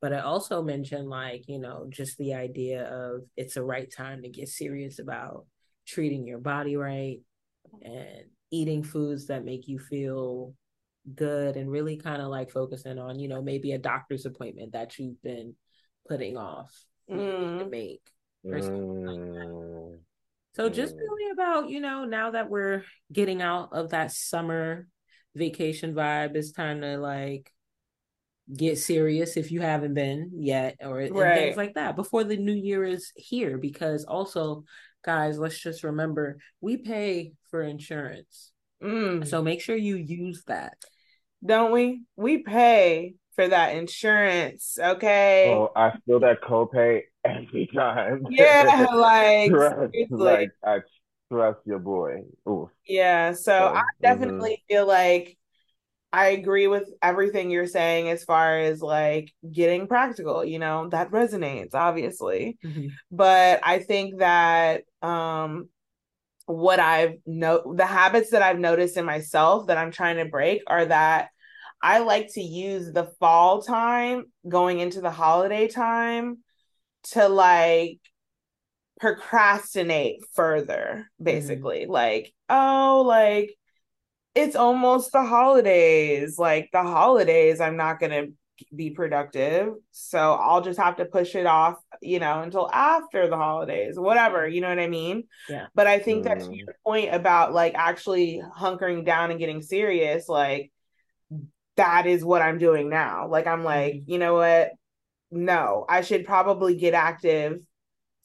[0.00, 4.22] but I also mentioned like, you know, just the idea of it's a right time
[4.22, 5.46] to get serious about
[5.86, 7.20] treating your body right
[7.82, 10.54] and eating foods that make you feel
[11.14, 14.98] good and really kind of like focusing on, you know, maybe a doctor's appointment that
[14.98, 15.54] you've been
[16.08, 16.72] putting off
[17.08, 17.70] to Mm.
[17.70, 18.02] make.
[18.44, 19.98] or something like Mm.
[20.54, 24.88] So just really about, you know, now that we're getting out of that summer
[25.34, 27.52] vacation vibe, it's time to like
[28.54, 31.34] get serious if you haven't been yet or and Right.
[31.34, 34.64] things like that before the new year is here because also
[35.04, 38.52] guys, let's just remember we pay for insurance.
[38.82, 39.26] Mm.
[39.26, 40.74] So make sure you use that.
[41.44, 42.02] Don't we?
[42.16, 45.46] We pay for that insurance, okay?
[45.48, 48.26] Oh, I feel that copay every time.
[48.28, 50.80] yeah, like Trust, like I
[51.30, 52.24] trust your boy.
[52.86, 55.36] Yeah, so So, I definitely feel like
[56.12, 61.10] I agree with everything you're saying as far as like getting practical, you know, that
[61.10, 62.58] resonates obviously.
[63.12, 65.68] But I think that um
[66.46, 70.62] what I've no the habits that I've noticed in myself that I'm trying to break
[70.66, 71.30] are that
[71.82, 76.38] I like to use the fall time going into the holiday time
[77.02, 77.98] to like
[79.00, 83.54] procrastinate further basically like oh like
[84.34, 88.32] it's almost the holidays like the holidays i'm not going to
[88.74, 89.72] be productive.
[89.90, 94.46] So I'll just have to push it off, you know, until after the holidays, whatever,
[94.46, 95.24] you know what I mean?
[95.48, 95.66] Yeah.
[95.74, 96.56] But I think that to Mm.
[96.58, 100.70] your point about like actually hunkering down and getting serious, like
[101.76, 103.28] that is what I'm doing now.
[103.28, 104.04] Like I'm like, Mhm.
[104.06, 104.72] you know what?
[105.30, 107.60] No, I should probably get active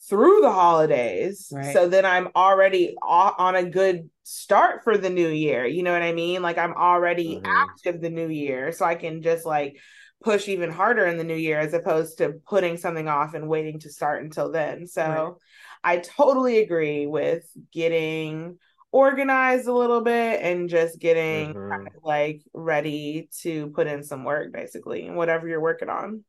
[0.08, 1.72] through the holidays Right.
[1.72, 5.66] so then I'm already on a good start for the new year.
[5.66, 6.42] You know what I mean?
[6.42, 7.42] Like I'm already Mhm.
[7.44, 9.78] active the new year so I can just like
[10.22, 13.80] push even harder in the new year as opposed to putting something off and waiting
[13.80, 14.86] to start until then.
[14.86, 15.36] So Right.
[15.84, 18.58] I totally agree with getting
[18.92, 21.54] organized a little bit and just getting Mhm.
[21.70, 26.24] kind of like ready to put in some work basically whatever you're working on.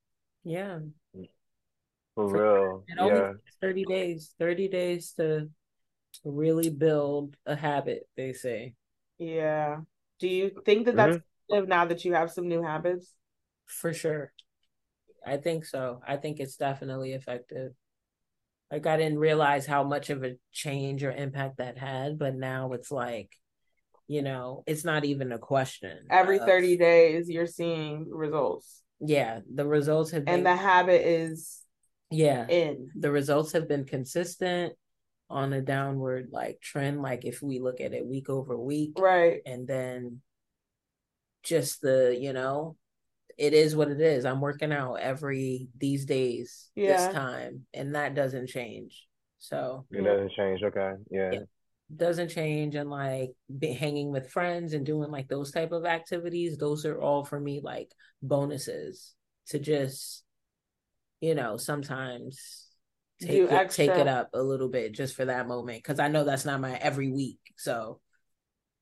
[0.47, 0.79] Yeah.
[2.15, 2.83] For For real.
[2.87, 3.33] It only Yeah.
[3.33, 4.35] takes 30 days.
[4.39, 5.49] 30 days to
[6.23, 8.75] to really build a habit, they say.
[9.19, 9.81] Yeah.
[10.19, 11.53] Do you think that that's mm-hmm.
[11.53, 13.13] effective now that you have some new habits?
[13.65, 14.31] For sure.
[15.25, 16.01] I think so.
[16.07, 17.73] I think it's definitely effective.
[18.71, 22.73] Like I didn't realize how much of a change or impact that had, but now
[22.73, 23.31] it's like,
[24.07, 26.07] you know, it's not even a question.
[26.09, 28.81] Every of- 30 days you're seeing results.
[28.99, 31.61] Yeah, the results have been And the habit is
[32.09, 32.89] yeah, in.
[32.95, 34.73] the results have been consistent
[35.29, 37.01] on a downward like trend.
[37.01, 39.41] Like if we look at it week over week, Right.
[39.45, 40.21] and then
[41.43, 42.75] just the you know
[43.37, 46.97] it is what it is i'm working out every these days Yeah.
[46.97, 49.07] this time and that doesn't change
[49.39, 50.63] so It doesn't change.
[50.63, 50.93] Okay.
[51.11, 51.31] Yeah.
[51.33, 51.39] Yeah.
[51.95, 56.57] Doesn't change and like be hanging with friends and doing like those type of activities
[56.57, 57.89] those are all for me like
[58.21, 59.13] bonuses
[59.47, 60.23] to just
[61.21, 62.65] you know sometimes
[63.21, 66.07] take Do it, take it up a little bit just for that moment because i
[66.07, 67.99] know that's not my every week so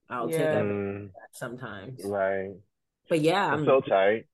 [0.10, 0.62] i'll take Yeah.
[0.62, 2.50] up Mm, sometimes right.
[3.08, 4.26] but yeah That's i'm so tight.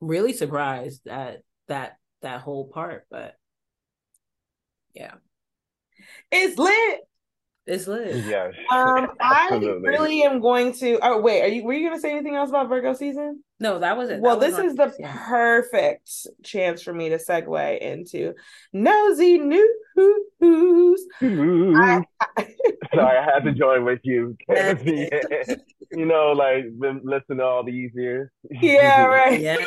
[0.00, 3.34] really surprised at that that whole part but
[4.94, 5.14] yeah
[6.30, 7.00] It's lit.
[7.66, 8.52] It's lit Yes.
[8.70, 9.88] Um, I Absolutely.
[9.88, 10.98] really am going to.
[11.02, 11.42] Oh, wait.
[11.42, 11.64] Are you?
[11.64, 13.42] Were you going to say anything else about Virgo season?
[13.60, 15.16] no that was it Well, That this my- is the yeah.
[15.28, 16.10] perfect
[16.42, 18.34] chance for me to segue into
[18.72, 21.00] nosy news.
[21.22, 22.02] I-
[22.94, 24.36] Sorry, I had to join with you.
[25.92, 28.28] You know, like been listening to all these years.
[28.50, 29.38] yeah, right.
[29.40, 29.60] yes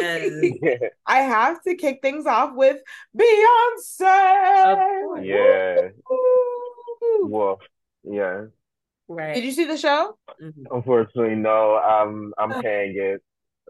[0.61, 0.89] yeah.
[1.05, 2.81] I have to kick things off with
[3.17, 5.19] Beyonce.
[5.19, 5.23] Of.
[5.23, 5.87] Yeah.
[6.09, 7.29] Woo!
[8.07, 8.17] Wolf.
[8.17, 8.45] Yeah.
[9.07, 10.17] right Did you see the show?
[10.41, 10.65] Mhm.
[10.71, 11.77] Unfortunately, no.
[11.77, 13.21] I'm I'm paying it.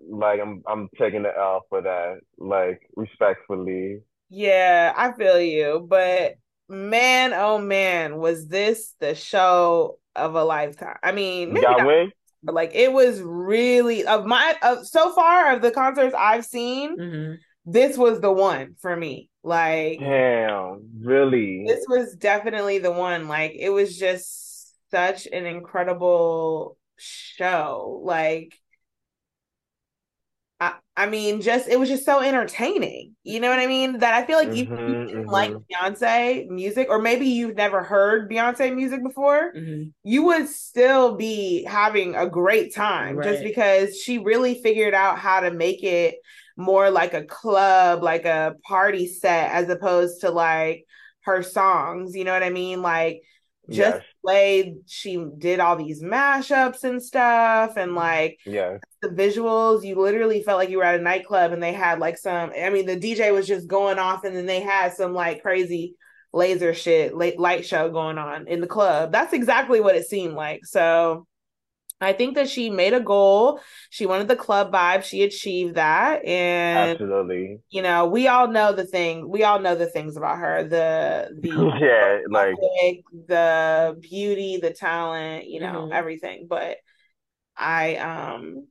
[0.10, 2.19] Like I'm I'm taking the L for that.
[2.38, 4.02] Like respectfully.
[4.30, 5.86] Yeah, I feel you.
[5.88, 6.36] But
[6.69, 10.97] man, oh man, was this the show of a lifetime?
[11.04, 12.12] I mean, maybe got not, win?
[12.43, 16.97] but like it was really of my of so far of the concerts I've seen,
[16.97, 17.38] Mhm.
[17.67, 19.30] This was the one for me.
[19.43, 21.65] Like Damn, really?
[21.65, 23.27] this was definitely the one.
[23.27, 28.01] Like it was just such an incredible show.
[28.03, 28.58] Like
[30.60, 33.15] I, I mean, just it was just so entertaining.
[33.23, 33.99] You know what I mean?
[33.99, 35.32] That I feel like even if you didn't mhm.
[35.32, 39.93] like Beyonce music, or maybe you've never heard Beyonce music before, Mhm.
[40.03, 45.41] you would still be having a great time just because she really figured out how
[45.41, 46.15] to make it
[46.57, 50.85] more like a club, like a party set, as opposed to like
[51.21, 52.15] her songs.
[52.15, 52.81] You know what I mean?
[52.81, 53.21] Like
[53.69, 54.05] just Yes.
[54.23, 57.97] way she did all these mashups and stuff, and mm-hmm.
[57.97, 61.73] like yeah, the visuals, you literally felt like you were at a nightclub and they
[61.73, 64.93] had like some, I mean, the DJ was just going off and then they had
[64.93, 65.95] some like crazy
[66.33, 69.11] laser shit, light show going on in the club.
[69.11, 70.65] That's exactly what it seemed like.
[70.65, 71.27] So
[71.99, 73.60] I think that she made a goal.
[73.89, 75.03] She wanted the club vibe.
[75.03, 76.23] She achieved that.
[76.25, 77.60] And Absolutely.
[77.69, 80.63] you know, we all know the thing, we all know the things about her.
[80.63, 85.91] The the Yeah, like aesthetic, the beauty, the talent, you know, Mhm.
[85.91, 86.48] everything.
[86.50, 86.77] But
[87.58, 88.67] I um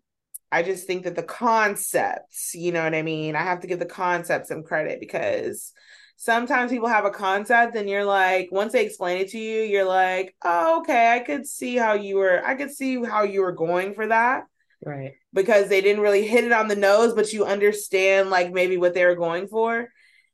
[0.53, 3.37] I just think that the concepts, you know what I mean?
[3.37, 5.73] I have to give the concept some credit because
[6.17, 9.85] sometimes people have a concept and you're like, once they explain it to you, you're
[9.85, 13.53] like, oh, okay, I could see how you were, I could see how you were
[13.53, 14.45] going for that
[14.85, 18.77] right because they didn't really hit it on the nose, but you understand like maybe
[18.77, 19.89] what they were going for.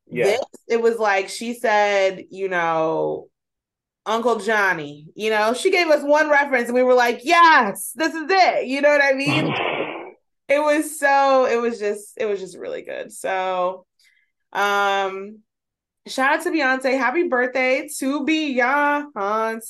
[0.07, 0.25] yeah.
[0.25, 3.29] This, it was like she said, you know,
[4.07, 8.15] Uncle Johnny, you know, she gave us one reference and we were like, yes, this
[8.15, 8.67] is it.
[8.67, 9.47] You know what I mean?
[10.49, 13.13] it was so, it was just, it was just really good.
[13.13, 13.87] So,
[14.53, 15.39] um,
[16.07, 16.99] shout out to Beyonce.
[16.99, 19.61] Happy birthday to Beyonce.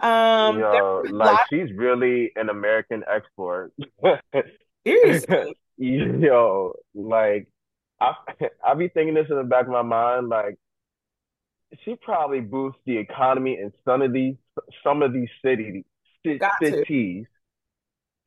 [0.00, 3.72] Um, Yo, like she's really an American export.
[4.86, 7.48] seriously, yo, like
[8.00, 8.12] I
[8.64, 10.58] I be thinking this in the back of my mind, like
[11.84, 14.36] she probably boosts the economy in some of these
[14.82, 15.84] some of these cities
[16.62, 17.26] cities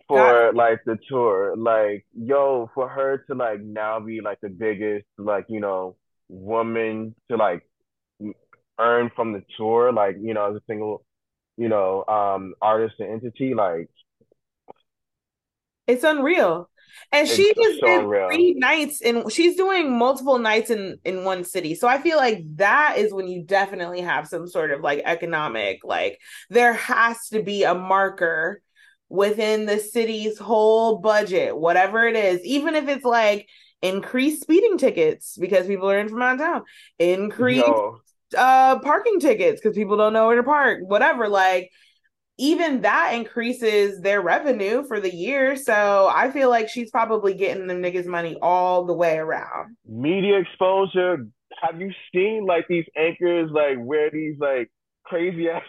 [0.08, 1.56] for like the tour.
[1.56, 5.96] Like, yo, for her to like now be like the biggest like, you know,
[6.30, 7.64] woman to like
[8.80, 11.04] earn from the tour, like, you know, as a single,
[11.58, 13.90] you know, um artist and entity, like
[15.88, 16.70] It's unreal.
[17.12, 18.32] And it's she just so did unreal.
[18.32, 21.76] three nights and she's doing multiple nights in in one city.
[21.76, 25.80] So I feel like that is when you definitely have some sort of like economic
[25.84, 26.20] like
[26.50, 28.62] there has to be a marker
[29.08, 33.48] within the city's whole budget, whatever it is, even if it's like
[33.82, 36.64] increase speeding tickets because people are in from out of town,
[36.98, 38.02] increase Yo,
[38.38, 41.28] uh parking tickets because people don't know where to park, whatever.
[41.28, 41.72] Like
[42.38, 45.56] even that increases their revenue for the year.
[45.58, 49.76] So I feel like she's probably getting them niggas money all the way around.
[49.86, 51.28] media exposure.
[51.62, 54.72] Have you seen like these anchors like wear these like
[55.10, 55.64] crazy ass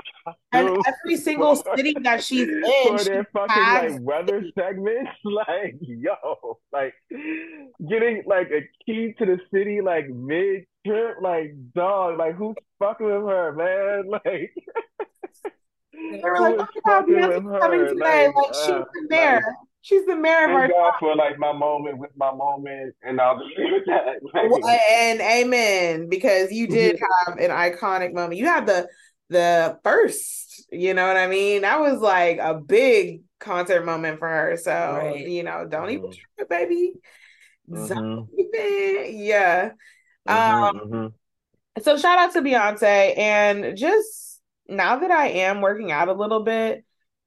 [0.53, 5.11] And every single city that she's in, for she their fucking has like weather segments?
[5.25, 6.95] Like, yo, like
[7.89, 13.07] getting like a key to the city like mid trip, like dog, like who's fucking
[13.07, 14.11] with her, man?
[14.25, 14.53] Like
[16.23, 17.95] they were like, who oh my god, fucking Beyonce's coming her?
[17.95, 18.29] today.
[18.29, 19.43] Like, Like she's uh, the like mayor.
[19.83, 23.21] She's the mayor of our thank God for like my moment with my moment, and
[23.21, 24.49] I'll just leave it at that.
[24.51, 28.37] Well, Like, and amen because you did have an iconic moment.
[28.37, 28.89] You had the
[29.31, 31.63] the first, you know what I mean?
[31.63, 34.59] That was like a big concert moment for her.
[34.59, 35.27] So, Right.
[35.27, 36.15] you know, don't even Mhm.
[36.37, 36.95] trip, baby.
[37.69, 39.73] mhm, Don't even, yeah.
[40.27, 41.15] mhm, Um, mhm.
[41.83, 46.43] so shout out to Beyonce and just now that I am working out a little
[46.43, 46.85] bit,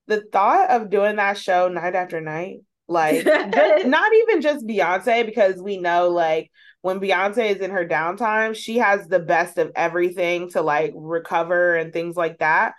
[0.08, 5.26] the thought of doing that show night after night, like just, not even just Beyonce,
[5.26, 6.52] because we know like
[6.84, 11.76] when Beyonce is in her downtime, she has the best of everything to like recover
[11.76, 12.74] and things like that.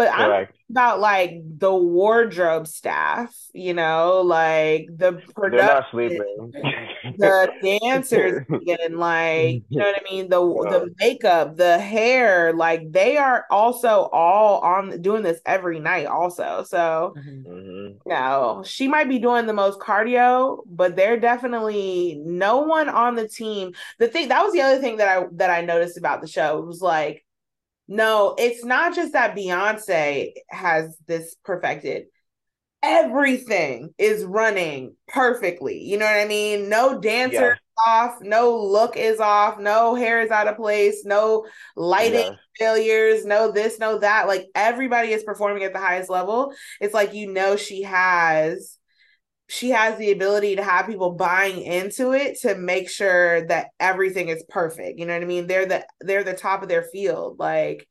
[0.00, 0.56] But I'm Correct.
[0.70, 6.52] about like the wardrobe staff, you know, like the They're production not sleeping.
[7.16, 12.92] the dancers and like you know what I mean the the makeup the hair like
[12.92, 17.44] they are also all on doing this every night also so Mhm.
[17.44, 18.00] Mhm.
[18.06, 23.28] no she might be doing the most cardio but they're definitely no one on the
[23.28, 26.28] team the thing that was the other thing that I that I noticed about the
[26.28, 27.24] show was like
[27.90, 32.04] no it's not just that Beyonce has this perfected
[32.82, 35.82] everything is running perfectly.
[35.82, 36.68] You know what I mean?
[36.68, 41.46] No dancer is off, no look is off, no hair is out of place, no
[41.76, 42.38] lighting Yes.
[42.58, 44.26] failures, no this, no that.
[44.28, 46.54] Like everybody is performing at the highest level.
[46.80, 48.78] It's like you know she has
[49.50, 54.28] she has the ability to have people buying into it to make sure that everything
[54.28, 54.98] is perfect.
[54.98, 55.46] You know what I mean?
[55.48, 57.38] They're the they're the top of their field.
[57.38, 57.86] Like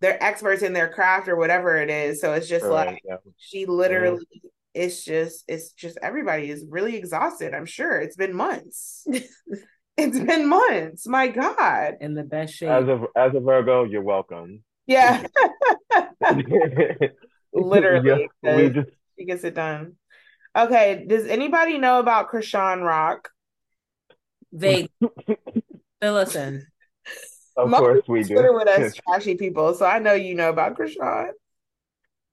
[0.00, 2.20] they're experts in their craft or whatever it is.
[2.20, 3.16] So it's just like Yeah.
[3.38, 3.72] she mm-hmm.
[3.72, 4.26] literally
[4.74, 9.06] it's just it's just everybody is really exhausted i'm sure it's been months
[9.96, 12.68] it's been months my god in the best shape.
[12.68, 14.64] As a as a Virgo, you're welcome.
[14.86, 15.24] yeah
[17.52, 19.94] literally Yeah, we 'cause just she gets it done
[20.56, 23.30] okay does anybody know about Chrisean Rock
[24.52, 24.88] Vague.
[26.00, 28.34] Fill us of Most course people we do.
[28.34, 31.30] Twitter with us trashy people so i know you know about Chrisean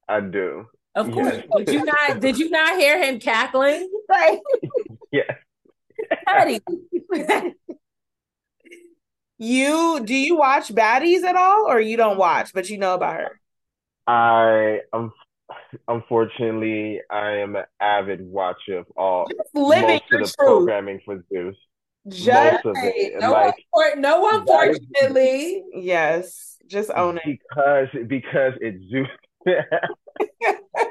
[0.10, 0.66] I do.
[0.94, 1.16] Of Yes.
[1.16, 1.66] course.
[1.66, 3.90] Did you not did you not hear him cackling?
[4.10, 4.40] right
[5.12, 5.38] Yes.
[6.28, 6.60] Patty.
[9.38, 13.16] you do you watch baddies at all or you don't watch but you know about
[13.22, 13.40] her
[14.06, 15.14] I um
[15.88, 21.24] unfortunately I am an avid watcher of all living most of the truth programming for
[21.32, 21.56] Zeus.
[22.08, 23.20] just Most of it.
[23.20, 23.56] no Like
[23.98, 29.08] no that is- yes just own it because because it's Zeus.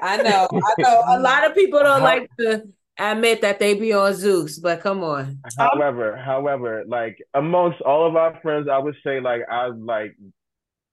[0.03, 1.03] I know, I know.
[1.09, 2.65] A lot of people don't like to
[2.99, 5.41] admit that they be on Zeus, but come on.
[5.57, 10.17] However, however, like amongst all of our friends, I would say like I like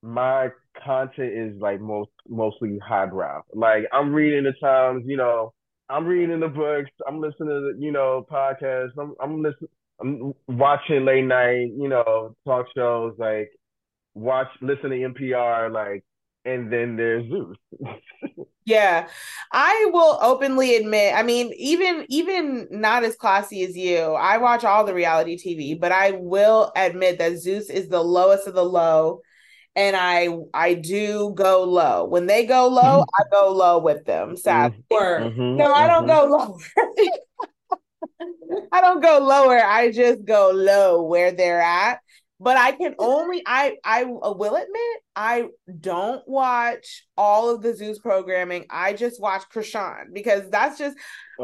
[0.07, 0.49] my
[0.85, 3.41] content is like most mostly highbrow.
[3.53, 5.53] Like I'm reading the Times, you know,
[5.89, 11.05] I'm reading the books, I'm listening to you know podcasts, I'm I'm listening, I'm watching
[11.05, 13.49] late night, you know, talk shows, like
[14.15, 16.03] watch listen to NPR, like,
[16.45, 17.57] and then there's Zeus.
[18.65, 19.07] Yeah,
[19.53, 24.65] I will openly admit, I mean, even even not as classy as you, I watch
[24.65, 28.65] all the reality TV, but I will admit that Zeus is the lowest of the
[28.65, 29.21] low,
[29.77, 32.05] and I I do go low.
[32.05, 34.35] When they go low, I go low with them.
[34.35, 34.83] Sadly.
[34.91, 35.33] Word.
[35.37, 36.07] Mhm, No, I don't mhm.
[36.07, 36.59] go low.
[38.71, 39.59] I don't go lower.
[39.63, 41.99] I just go low where they're at.
[42.39, 45.47] But I can only I I will admit I
[45.79, 48.65] don't watch all of the Zeus programming.
[48.69, 50.97] I just watch Chrisean because that's just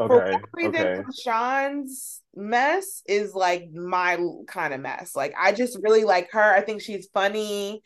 [0.06, 0.38] for Okay.
[0.54, 1.02] whatever reason Okay.
[1.08, 5.16] Chrisean's mess is like my kind of mess.
[5.16, 6.40] Like I just really like her.
[6.54, 7.82] I think she's funny,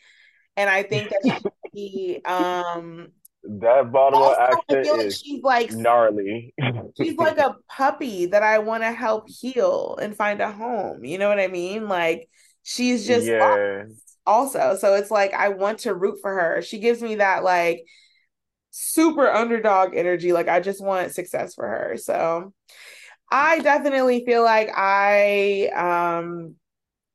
[0.59, 1.41] and I think that
[1.73, 3.07] she um
[3.43, 6.53] That Baltimore accent feel like is she's like gnarly.
[6.97, 11.05] she's like a puppy that I want to help heal and find a home.
[11.05, 11.87] You know what I mean?
[11.87, 12.27] Like
[12.63, 13.85] she's just yeah.
[14.25, 14.75] also.
[14.79, 16.61] So it's like I want to root for her.
[16.61, 17.85] She gives me that like
[18.71, 20.33] super underdog energy.
[20.33, 21.95] Like I just want success for her.
[21.95, 22.53] So
[23.31, 26.55] I definitely feel like I um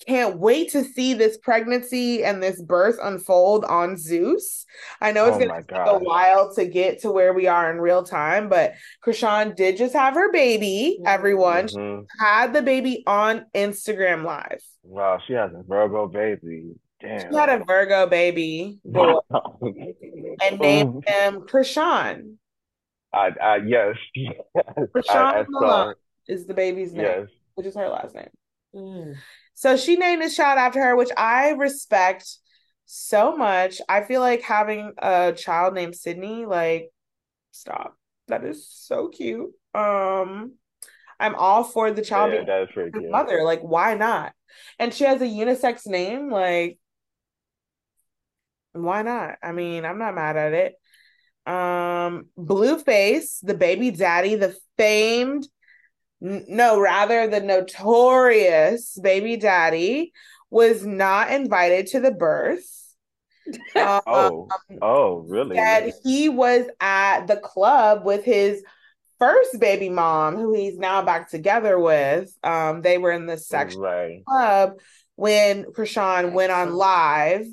[0.07, 4.65] can't wait to see this pregnancy and this birth unfold on Zeus.
[5.01, 7.71] I know it's Oh gonna my take a while to get to where we are
[7.71, 8.75] in real time, but
[9.05, 11.69] Chrisean did just have her baby, everyone.
[11.69, 12.07] She Mhm.
[12.19, 14.63] had the baby on Instagram Live.
[14.83, 16.75] Wow, she has a Virgo baby.
[17.01, 17.21] Damn.
[17.31, 19.19] She had a Virgo baby boy
[20.43, 21.09] and named Mm.
[21.09, 22.37] him Chrisean.
[23.13, 23.97] I, I, yes.
[24.17, 25.47] I, Chrisean I saw.
[25.49, 25.95] Malone
[26.27, 27.29] is the baby's name, Yes.
[27.55, 28.29] which is her last name.
[28.75, 29.15] Mm.
[29.55, 32.29] So she named his child after her, which I respect
[32.87, 33.81] so much.
[33.89, 36.91] I feel like having a child named Sydney, like,
[37.51, 37.97] stop.
[38.29, 39.51] That is so cute.
[39.75, 40.55] Um,
[41.21, 42.47] I'm all for the child Yeah, being
[42.93, 43.11] his cute.
[43.11, 43.43] mother.
[43.45, 44.33] Like, why not?
[44.79, 46.31] And she has a unisex name.
[46.31, 46.79] Like,
[48.73, 49.37] why not?
[49.43, 50.75] I mean, I'm not mad at it.
[51.47, 55.47] Um, Blueface, the baby daddy, the famed,
[56.21, 60.13] no, rather the notorious baby daddy,
[60.51, 62.71] was not invited to the birth.
[63.77, 64.49] Um, Oh,
[64.81, 65.57] oh, really?
[65.57, 68.63] that he was at the club with his
[69.19, 72.33] first baby mom, who he's now back together with.
[72.43, 74.25] Um, they were in the section Right.
[74.27, 74.79] club
[75.17, 77.47] when Chrisean went on live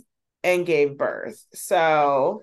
[0.44, 1.44] and gave birth.
[1.54, 2.42] So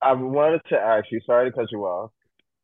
[0.00, 2.10] I wanted to ask you, sorry to cut you off.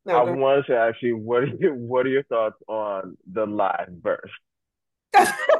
[0.05, 3.45] No, I wanted to ask you, what are your, what are your thoughts on the
[3.45, 4.29] live birth?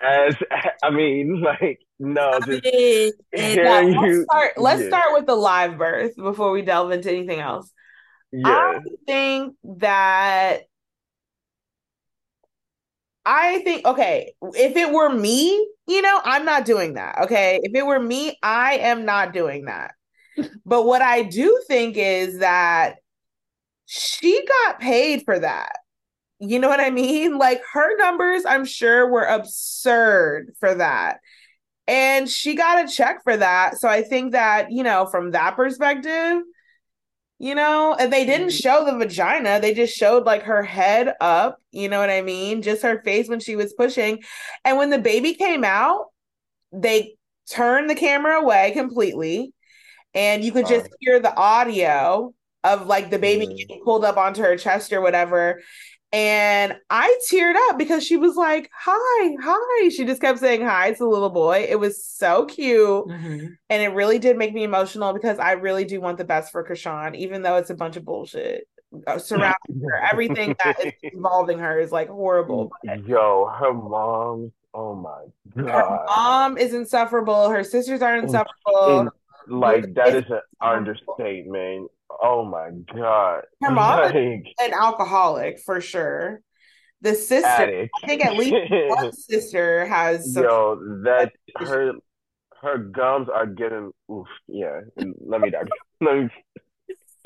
[0.00, 0.36] As
[0.82, 4.24] I mean, like, no, just Yeah, eh, hearing let's you.
[4.24, 4.52] start.
[4.58, 7.70] Let's yeah, start with the live birth before we delve into anything else.
[8.32, 8.78] yeah.
[8.84, 10.62] I think that
[13.24, 17.18] I think okay, if it were me, you know, I'm not doing that.
[17.24, 17.60] Okay.
[17.62, 19.94] If it were me, I am not doing that.
[20.64, 22.96] But what I do think is that
[23.90, 25.72] she got paid for that.
[26.38, 27.38] You know what I mean?
[27.38, 31.20] Like her numbers, I'm sure, were absurd for that.
[31.86, 33.78] And she got a check for that.
[33.78, 36.42] So I think that, you know, from that perspective,
[37.38, 38.56] you know, and they didn't mm-hmm.
[38.56, 39.58] show the vagina.
[39.58, 42.60] They just showed like her head up, you know what I mean?
[42.60, 44.22] Just her face when she was pushing.
[44.66, 46.08] And when the baby came out,
[46.72, 47.16] they
[47.50, 49.54] turned the camera away completely.
[50.12, 52.34] And you could just hear the audio
[52.64, 55.60] of like the baby getting pulled up onto her chest or whatever.
[56.10, 59.88] And I teared up because she was like, Hi, hi.
[59.90, 61.66] She just kept saying hi to the little boy.
[61.68, 63.06] It was so cute.
[63.06, 63.56] Mhm.
[63.68, 66.64] And it really did make me emotional because I really do want the best for
[66.64, 68.66] Chrisean, even though it's a bunch of bullshit
[69.06, 69.98] uh, surrounding her.
[70.12, 72.72] Everything that is involving her is like horrible.
[73.06, 74.52] Yo, her mom.
[74.74, 75.24] Oh my
[75.56, 76.06] Her God.
[76.06, 77.48] mom is insufferable.
[77.50, 79.10] Her sisters are insufferable.
[79.48, 81.90] In- like that is an understatement.
[82.22, 83.42] Oh my God.
[83.62, 86.40] Her mom is Like an alcoholic for sure.
[87.00, 87.90] The sister, addict.
[88.02, 88.54] I think at least
[88.88, 90.42] one sister has some.
[90.42, 91.92] Yo, that her
[92.60, 94.26] her gums are getting oof.
[94.48, 94.80] Yeah.
[94.96, 95.68] Let me not.
[96.00, 96.28] Let me.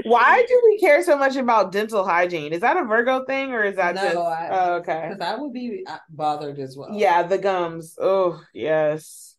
[0.05, 2.53] Why do we care so much about dental hygiene?
[2.53, 4.17] Is that a Virgo thing or is that No, just?
[4.17, 5.09] I- oh, okay.
[5.09, 6.91] Because I would be uh, bothered as well.
[6.93, 7.97] Yeah, the gums.
[8.01, 9.32] Oh, yes.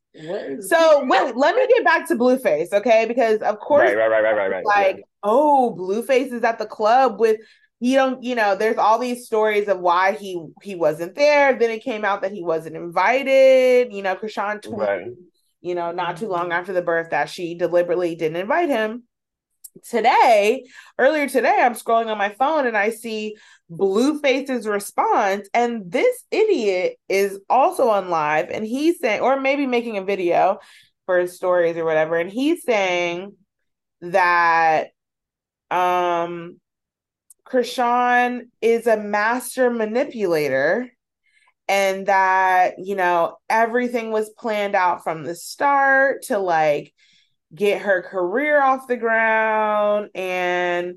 [0.61, 3.05] So wait, let me get back to Blueface, okay?
[3.07, 4.66] Because of course, Right, right, right, right, right, right.
[4.66, 7.39] like, oh, Blueface is at the club with
[7.80, 11.57] you don't, you know, there's all these stories of why he he wasn't there.
[11.57, 13.91] Then it came out that he wasn't invited.
[13.91, 15.07] You know, Chrisean tweeted, Right.
[15.61, 19.03] you know, not too long after the birth that she deliberately didn't invite him.
[19.89, 20.64] Today,
[20.99, 23.36] earlier today, I'm scrolling on my phone and I see
[23.70, 29.97] Blueface's response, and this idiot is also on live, and he's saying, or maybe making
[29.97, 30.59] a video
[31.05, 33.36] for his stories or whatever, and he's saying
[34.01, 34.89] that
[35.72, 36.59] um
[37.47, 40.89] Chrisean is a master manipulator
[41.68, 46.93] and that you know everything was planned out from the start to like
[47.53, 50.95] get her career off the ground and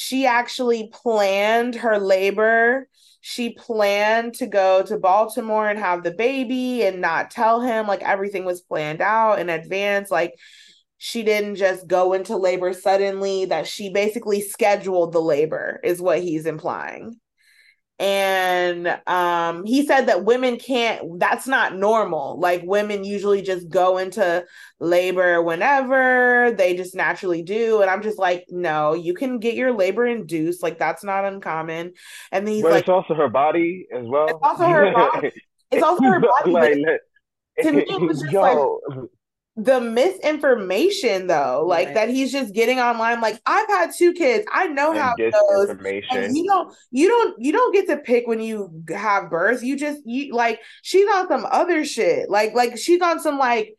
[0.00, 2.88] she actually planned her labor.
[3.20, 8.02] She planned to go to Baltimore and have the baby and not tell him like
[8.02, 10.08] everything was planned out in advance.
[10.08, 10.34] Like
[10.98, 16.20] she didn't just go into labor suddenly that she basically scheduled the labor is what
[16.20, 17.18] he's implying
[17.98, 23.98] and um he said that women can't that's not normal like women usually just go
[23.98, 24.44] into
[24.78, 29.72] labor whenever they just naturally do and i'm just like no you can get your
[29.72, 31.92] labor induced like that's not uncommon
[32.30, 34.26] and then he's but like it's also her body as well.
[34.28, 35.32] It's also her body.
[35.70, 36.74] it's also her body like,
[37.62, 38.80] to me, it was just yo,
[39.60, 41.94] the misinformation though like Right.
[41.94, 43.20] that he's just getting online.
[43.20, 44.46] Like i've had two kids.
[44.52, 45.68] I know how it goes.
[46.12, 49.62] And you don't you don't you don't get to pick when you have birth.
[49.64, 52.30] You just you like she's on some other shit.
[52.30, 53.74] Like like she's on some like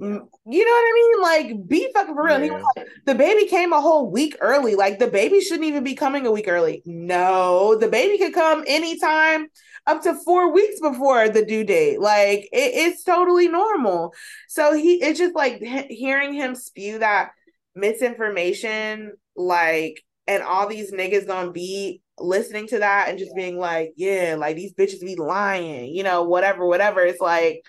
[0.00, 1.22] you know what i mean?
[1.22, 2.34] Like be fucking for real.
[2.36, 2.82] And he was Yeah.
[2.82, 4.76] like the baby came a whole week early.
[4.76, 6.82] Like the baby shouldn't even be coming a week early.
[6.84, 9.48] No the baby could come anytime
[9.86, 12.00] up to four weeks before the due date.
[12.00, 14.14] Like it, it's totally normal.
[14.48, 17.30] So he it's just like he- hearing him spew that
[17.74, 23.92] misinformation like and all these niggas gonna be listening to that and just being like
[23.96, 27.00] yeah like these bitches be lying you know whatever whatever.
[27.00, 27.62] It's like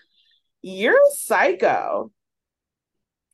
[0.61, 2.11] you're a psycho.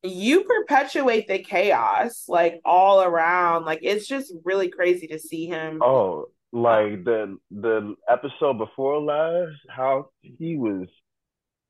[0.04, 3.66] You perpetuate the chaos like all around.
[3.66, 9.58] Like it's just really crazy to see him Oh, like the the episode before last,
[9.70, 10.88] how he was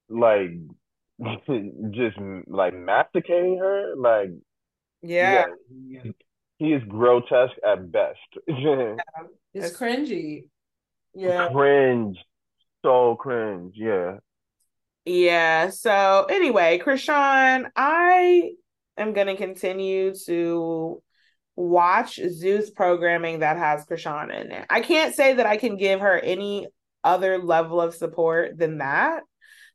[0.10, 0.52] like
[1.92, 2.18] just
[2.48, 4.32] like masticating her, like
[5.02, 6.14] yeah, he is,
[6.58, 8.20] he is grotesque at best.
[9.54, 10.46] It's cringy.
[11.14, 12.18] yeah Cringe,
[12.84, 13.74] so cringe.
[13.76, 14.18] Yeah,
[15.06, 15.70] Yeah.
[15.70, 18.52] So anyway, Chrisean, I
[18.98, 21.04] am gonna continue to
[21.56, 24.66] watch Zeus programming that has Chrisean in it.
[24.70, 26.68] I can't say that I can give her any
[27.04, 29.24] other level of support than that.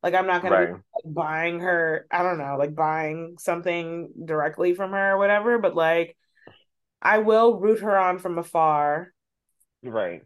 [0.03, 4.74] Like I'm not gonna be like, buying her, I don't know, like buying something directly
[4.74, 6.16] from her or whatever, but like
[7.03, 9.12] I will root her on from afar.
[9.83, 10.22] Right.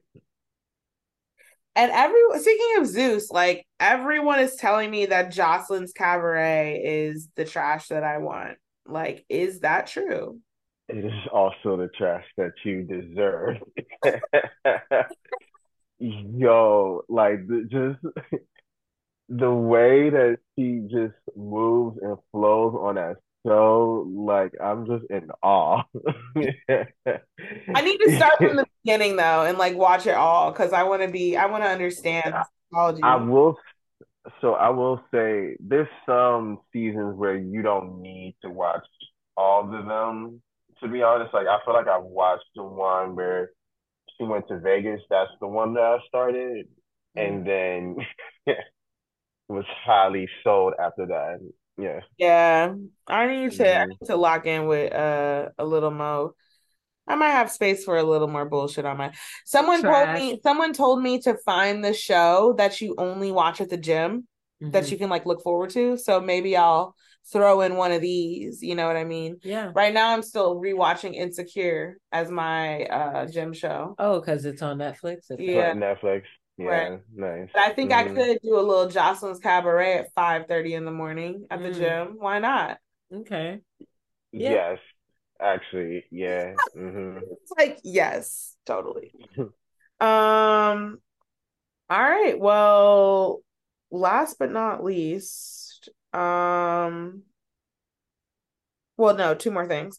[1.76, 7.44] And every speaking of Zeus, like everyone is telling me that Joseline's cabaret is the
[7.44, 8.58] trash that I want.
[8.86, 10.40] Like, is that true?
[10.92, 13.56] It is also the trash that you deserve.
[15.98, 17.98] Yo, like just
[19.28, 23.16] the way that she just moves and flows on that
[23.46, 25.82] show, like I'm just in awe.
[26.36, 30.82] I need to start from the beginning though and like watch it all because I
[30.82, 32.34] want to be I want to understand
[32.72, 33.02] psychology.
[33.04, 33.56] I will,
[34.40, 38.86] so I will say there's some seasons where you don't need to watch
[39.36, 40.42] all of them.
[40.82, 43.50] To be honest, like I feel like I've watched the one where
[44.18, 45.00] she went to Vegas.
[45.10, 46.68] That's the one that I started,
[47.16, 47.96] and then
[49.48, 51.38] was highly sold after that.
[51.78, 52.00] Yeah.
[52.18, 52.74] Yeah,
[53.06, 53.90] I need to I Mhm.
[54.00, 56.34] need to lock in with uh a little mo.
[57.08, 59.12] I might have space for a little more bullshit on my.
[59.46, 63.70] Someone told me someone told me to find the show that you only watch at
[63.70, 64.28] the gym
[64.72, 64.92] that Mhm.
[64.92, 65.98] you can like look forward to.
[65.98, 66.96] So maybe I'll
[67.32, 68.62] throw in one of these.
[68.62, 69.40] You know what I mean?
[69.42, 69.72] Yeah.
[69.74, 73.94] Right now, I'm still rewatching Insecure as my uh gym show.
[73.98, 75.30] Oh, because it's on Netflix.
[75.30, 75.74] It's Yeah.
[75.74, 76.22] Netflix.
[76.58, 77.00] Yeah, Right.
[77.16, 77.48] nice.
[77.54, 78.14] But I think I Mhm.
[78.14, 81.78] could do a little Joseline's Cabaret at five thirty in the morning at the Mm.
[81.78, 82.16] gym.
[82.18, 82.78] Why not?
[83.12, 83.60] Okay.
[84.32, 84.50] Yeah.
[84.50, 84.78] Yes,
[85.40, 86.54] actually, yeah.
[86.74, 89.14] hmm It's like yes, totally.
[90.00, 90.98] Um.
[91.90, 92.38] All right.
[92.38, 93.42] Well,
[93.90, 95.59] last but not least,
[96.12, 97.22] um.
[98.96, 99.98] Well, no, two more things.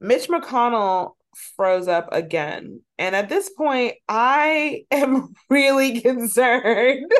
[0.00, 1.12] Mitch McConnell
[1.56, 7.10] froze up again, and at this point, I am really concerned.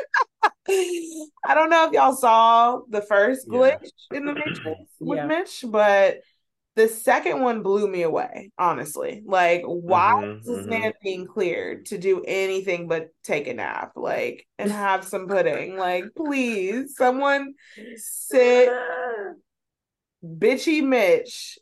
[0.69, 3.57] I don't know if y'all saw the first Yeah.
[3.59, 5.25] glitch in the Matrix with Yeah.
[5.27, 6.17] Mitch, but
[6.75, 9.21] the second one blew me away, honestly.
[9.25, 10.69] Like, why Mhm, is this mhm.
[10.69, 15.77] man being cleared to do anything but take a nap, like, and have some pudding?
[15.77, 17.55] Like, please, someone
[17.95, 18.69] sit
[20.23, 21.57] bitchy Mitch.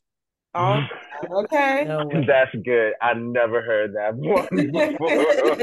[0.53, 0.82] Oh,
[1.32, 1.86] okay.
[1.86, 2.10] No.
[2.28, 2.93] That's good.
[3.01, 5.58] I never heard that one before.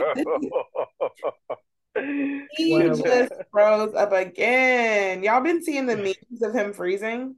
[2.56, 5.22] He just froze up again.
[5.22, 7.36] Y'all been seeing the memes of him freezing?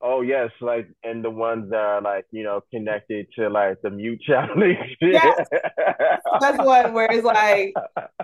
[0.00, 3.90] Oh yes, like and the ones that are like you know connected to like the
[3.90, 4.96] mute challenge.
[5.00, 5.46] Yes.
[6.40, 7.74] That's one where it's like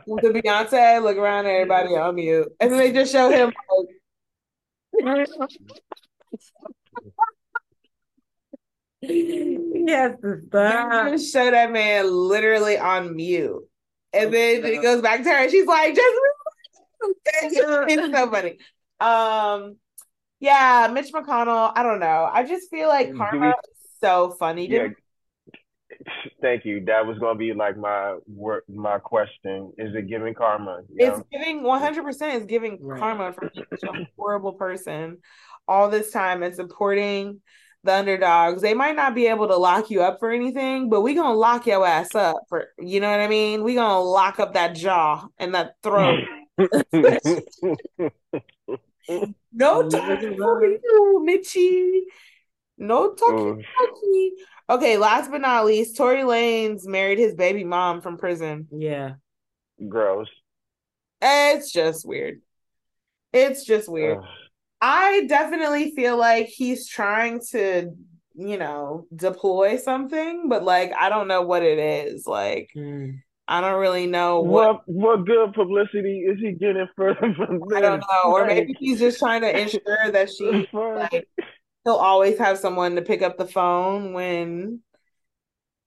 [0.06, 3.52] the Beyonce look around everybody on mute, and then they just show him
[5.02, 5.28] like
[9.02, 11.08] Yes, you stop.
[11.08, 13.68] just show that man literally on mute.
[14.12, 15.42] And then it goes back to her.
[15.42, 16.16] And she's like, just
[17.24, 18.58] it's so funny.
[19.00, 19.76] Um,
[20.42, 21.72] yeah, Mitch McConnell.
[21.76, 22.28] I don't know.
[22.30, 23.54] I just feel like karma we- is
[24.00, 24.68] so funny.
[24.68, 24.88] Yeah.
[24.88, 24.94] me.
[26.40, 26.84] Thank you.
[26.86, 29.72] That was gonna be like my wor- my question.
[29.78, 30.80] Is it giving karma?
[30.96, 31.24] It's know?
[31.30, 32.98] giving 100% is giving Right.
[32.98, 35.18] karma for being such a horrible person
[35.68, 37.40] all this time and supporting
[37.84, 38.62] the underdogs.
[38.62, 41.68] They might not be able to lock you up for anything, but we gonna lock
[41.68, 43.62] your ass up for you know what I mean?
[43.62, 46.24] We gonna lock up that jaw and that throat.
[49.52, 50.78] No Leave talking it for alone.
[50.82, 52.00] you, Mitchie.
[52.78, 53.64] No talking Oof.
[53.76, 54.36] for me.
[54.70, 58.68] Okay, last but not least, Tory Lanez married his baby mom from prison.
[58.70, 59.14] Yeah.
[59.88, 60.28] Gross.
[61.20, 62.40] It's just weird.
[63.32, 64.18] It's just weird.
[64.18, 64.24] Ugh.
[64.80, 67.90] I definitely feel like he's trying to,
[68.34, 72.26] you know, deploy something, but like I don't know what it is.
[72.26, 73.20] Like Mm.
[73.48, 77.80] I don't really know what What what good publicity is he getting for from I
[77.80, 78.06] don't this?
[78.10, 78.30] know.
[78.32, 81.28] Or maybe he's just trying to ensure that she like
[81.84, 84.80] he'll always have someone to pick up the phone when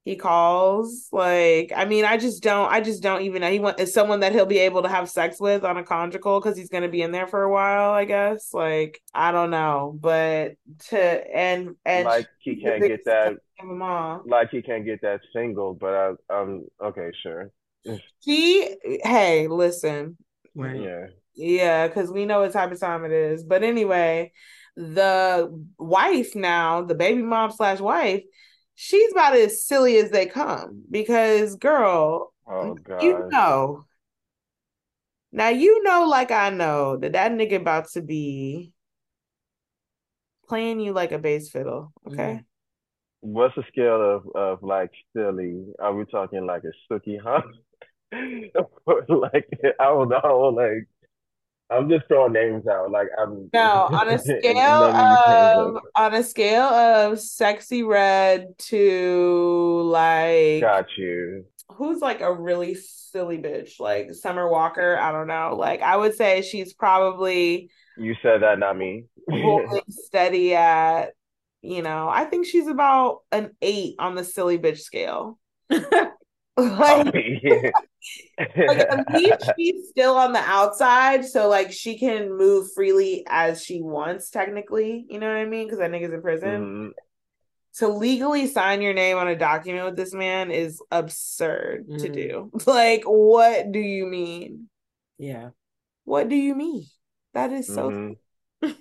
[0.05, 1.09] he calls.
[1.11, 3.51] Like, I mean, I just don't I just don't even know.
[3.51, 6.39] He want is someone that he'll be able to have sex with on a conjugal
[6.39, 8.53] because he's gonna be in there for a while, I guess.
[8.53, 9.97] Like, I don't know.
[9.99, 10.53] But
[10.89, 13.81] to and and like he can't get that Give them
[14.27, 17.51] like he can't get that single, but I um okay, sure.
[18.23, 20.17] She, hey, listen,
[20.55, 20.81] Right.
[20.81, 21.07] Yeah.
[21.35, 23.43] yeah, because we know what type of time it is.
[23.43, 24.31] But anyway,
[24.77, 28.23] the wife now, the baby mom slash wife,
[28.75, 33.85] she's about as silly as they come because, girl, Oh you know,
[35.31, 38.71] now you know, like I know that that nigga about to be
[40.47, 41.91] playing you like a bass fiddle.
[42.07, 42.21] Okay.
[42.21, 42.37] Mm-hmm.
[43.21, 45.65] What's the scale of of like silly?
[45.79, 47.41] Are we talking like a Suki huh?
[49.09, 49.49] Like
[49.79, 50.87] I don't know, like
[51.69, 52.91] I'm just throwing names out.
[52.91, 60.61] Like I'm No, on a scale of on a scale of Sexyy Red to like
[60.61, 61.45] got you.
[61.69, 64.97] who's like a really silly bitch, like Summer Walker.
[64.97, 65.55] I don't know.
[65.57, 69.05] Like I would say she's probably You said that, not me.
[69.29, 71.13] holding steady at,
[71.61, 75.39] you know, I think she's about an eight on the silly bitch scale.
[76.57, 77.13] Oh, like,
[77.43, 77.71] yeah.
[78.39, 83.63] Like at least she's still on the outside, so like she can move freely as
[83.63, 85.05] she wants, technically.
[85.09, 85.65] You know what I mean?
[85.65, 86.49] Because that nigga's in prison.
[86.49, 86.91] Mhm.
[87.79, 92.13] To legally sign your name on a document with this man is absurd to Mhm.
[92.13, 92.51] do.
[92.65, 94.69] Like, what do you mean?
[95.17, 95.49] Yeah.
[96.05, 96.85] What do you mean?
[97.33, 97.89] That is so.
[97.89, 98.15] Mhm.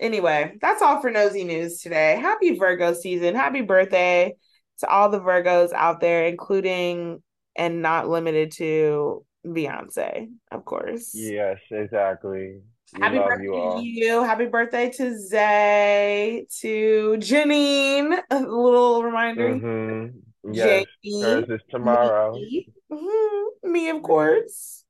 [0.00, 2.16] Anyway, that's all for Nosy News today.
[2.16, 3.34] Happy Virgo season.
[3.34, 4.34] Happy birthday
[4.78, 7.22] to all the Virgos out there, including
[7.56, 11.14] and not limited to Beyonce, of course.
[11.14, 12.60] Yes, exactly.
[12.94, 14.22] We Happy birthday you to you.
[14.24, 18.20] Happy birthday to Zay, to Janine.
[18.30, 19.54] A little reminder.
[19.54, 20.06] hmm
[20.52, 21.22] Yes, Jamie.
[21.22, 22.34] hers is tomorrow.
[22.34, 23.44] Me, Mhm.
[23.62, 24.84] Me, of course.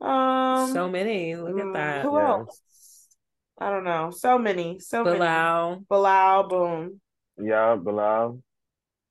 [0.00, 1.36] Um, so many.
[1.36, 2.02] Look at mm, that.
[2.06, 2.38] Who Yeah.
[2.38, 2.60] else?
[3.58, 4.10] I don't know.
[4.10, 4.78] So many.
[4.80, 5.18] So many.
[5.18, 5.84] Bilal.
[5.88, 7.00] Bilal, boom.
[7.38, 8.42] Yeah, Bilal.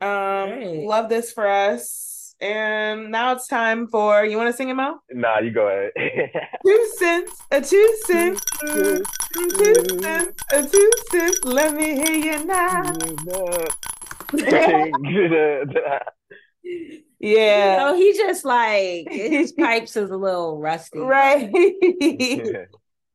[0.01, 0.87] Um, Great.
[0.87, 2.10] love this for us.
[2.41, 4.99] And now it's time for you want to sing it, Mo?
[5.11, 5.91] Nah, you go ahead.
[6.65, 9.03] Two cents, a two cents, two
[10.01, 11.39] cents, a two cents.
[11.43, 12.93] Let me hear you now.
[17.23, 20.97] Yeah, No, he just like his pipes is a little rusty.
[20.99, 21.51] right.
[21.53, 22.65] you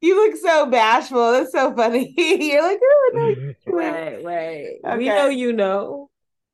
[0.00, 1.32] look so bashful.
[1.32, 2.14] That's so funny.
[2.16, 3.54] You're like, oh no.
[3.66, 4.98] Right, right.
[4.98, 6.08] We know you know.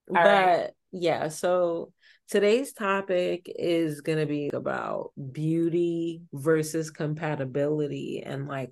[0.09, 0.71] All but right.
[0.93, 1.93] yeah, so
[2.29, 8.71] today's topic is gonna be about beauty versus compatibility and like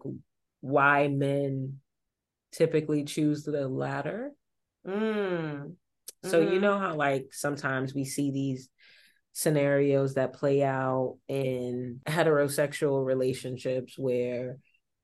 [0.61, 1.81] why men
[2.53, 4.33] typically choose the latter.
[4.87, 5.77] Mm.
[6.25, 6.63] So you Mhm.
[6.63, 8.69] know how like sometimes we see these
[9.33, 14.59] scenarios that play out in heterosexual relationships where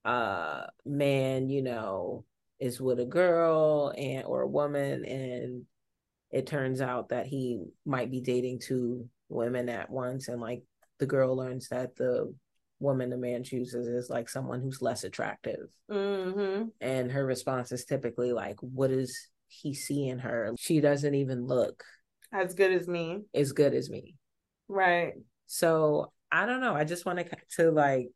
[0.05, 2.25] uh man, you know,
[2.59, 5.67] is with a girl and or a woman and
[6.37, 10.63] it turns out that he might be dating two women at once and like
[10.99, 12.33] the girl learns that the
[12.79, 16.73] woman the man chooses is like someone who's less attractive Mhm.
[16.81, 21.83] and her response is typically like what is he seeing her she doesn't even look
[22.33, 23.23] As good as me.
[23.33, 24.15] as good as me
[24.69, 25.15] Right.
[25.47, 27.27] so i don't know i just want to
[27.57, 28.09] to like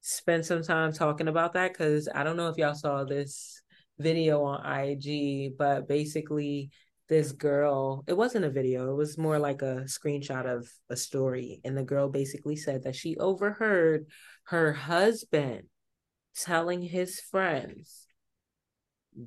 [0.00, 3.62] spend some time talking about that because i don't know if y'all saw this
[3.98, 6.70] video on ig but basically
[7.08, 11.60] this girl, it wasn't a video, it was more like a screenshot of a story.
[11.64, 14.06] And the girl basically said that she overheard
[14.44, 15.62] her husband
[16.36, 18.04] telling his friends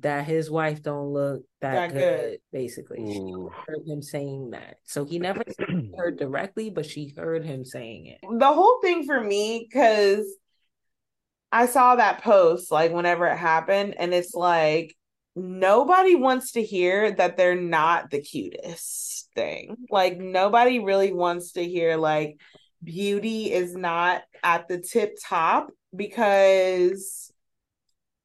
[0.00, 2.38] that his wife don't look that, That good, good.
[2.52, 3.12] basically.
[3.12, 3.20] She
[3.66, 4.76] heard him saying that.
[4.84, 5.42] So he never
[5.96, 8.18] heard directly, but she heard him saying it.
[8.38, 10.24] the whole thing for me because
[11.50, 14.96] I saw that post like whenever it happened, and it's like
[15.34, 19.76] nobody wants to hear that they're not the cutest thing.
[19.90, 22.38] Like nobody really wants to hear like
[22.82, 27.30] beauty is not at the tip top because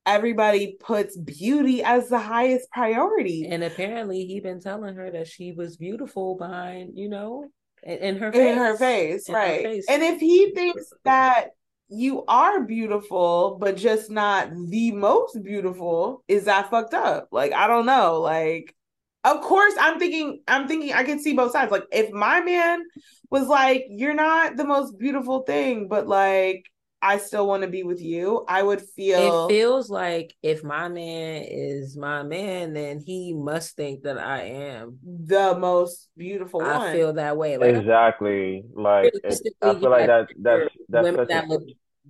[0.05, 5.51] everybody puts beauty as the highest priority And apparently he been telling her that she
[5.51, 7.49] was beautiful behind, you know,
[7.83, 8.41] in, in her face.
[8.51, 9.63] in her face, In her right?
[9.63, 9.85] face.
[9.89, 11.49] And if he thinks that
[11.89, 17.29] you are beautiful, but just not the most beautiful, is that fucked up?
[17.31, 18.19] Like, I don't know.
[18.21, 18.75] Like,
[19.23, 21.71] of course, I'm thinking, I'm thinking, I can see both sides.
[21.71, 22.83] Like, if my man
[23.29, 26.65] was like, "You're not the most beautiful thing," but like,
[27.01, 30.87] I still want to be with you, I would feel It feels like if my
[30.89, 34.97] man is my man, then he must think that I am.
[35.03, 36.69] the most beautiful one.
[36.69, 37.57] I feel that way.
[37.57, 38.63] Like Exactly.
[38.73, 41.63] Like it, I feel like yeah, that that's that's women that a look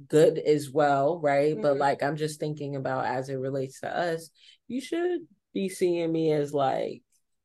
[0.08, 1.56] good as well, right?
[1.62, 1.80] But Mhm.
[1.80, 4.30] like I'm just thinking about as it relates to us,
[4.68, 5.22] you should
[5.54, 7.02] be seeing me as like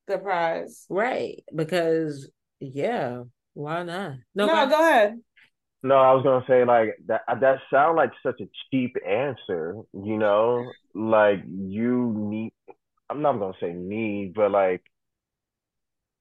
[0.07, 0.87] the prize.
[0.89, 2.29] right because
[2.61, 3.23] yeah,
[3.55, 4.15] why not?
[4.35, 5.21] No, No, go ahead.
[5.83, 7.23] No, I was gonna say like that.
[7.27, 10.71] Uh, that sound like such a cheap answer, you know.
[10.95, 12.53] Like you need.
[13.11, 14.83] I'm not gonna say need, but like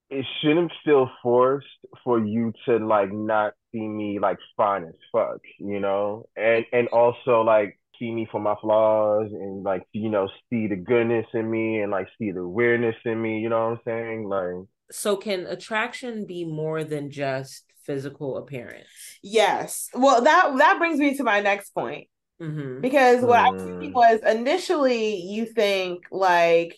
[0.09, 1.67] it shouldn't feel forced
[2.03, 6.87] for you to like not see me like fine as fuck, you know, and and
[6.89, 11.49] also like see me for my flaws and like you know see the goodness in
[11.49, 13.39] me and like see the weirdness in me.
[13.39, 14.23] You know what I'm saying?
[14.27, 19.19] Like so can attraction be more than just physical appearance?
[19.21, 19.89] Yes.
[19.93, 22.07] Well, that that brings me to my next point.
[22.39, 23.67] hmm Because what I was Hmm.
[23.79, 26.77] thinking was initially you think like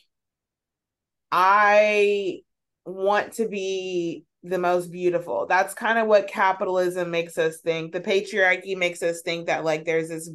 [1.31, 2.41] I
[2.85, 5.45] want to be the most beautiful.
[5.47, 7.93] That's kind of what capitalism makes us think.
[7.93, 10.29] The patriarchy makes us think that like there's this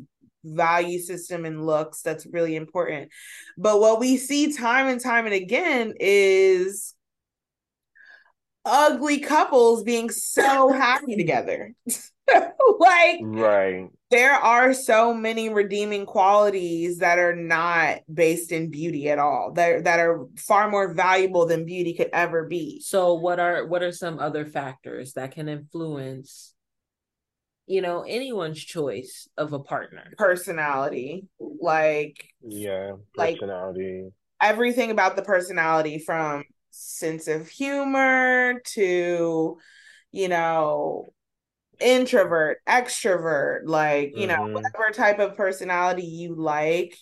[0.44, 3.10] value system in looks that's really important.
[3.56, 6.94] But what we see time and time and again is
[8.68, 11.74] ugly couples being so happy together.
[12.78, 19.18] like right, there are so many redeeming qualities that are not based in beauty at
[19.18, 23.66] all that that are far more valuable than beauty could ever be So what are
[23.66, 26.52] what are some other factors that can influence
[27.66, 30.12] you know anyone's choice of a partner?
[30.18, 34.10] personality like yeah, Like- personality.
[34.40, 36.44] everything about the personality from
[36.78, 39.58] sense of humor to
[40.12, 41.12] you know
[41.80, 44.52] introvert extrovert like you know Mhm.
[44.52, 46.96] whatever type of personality you like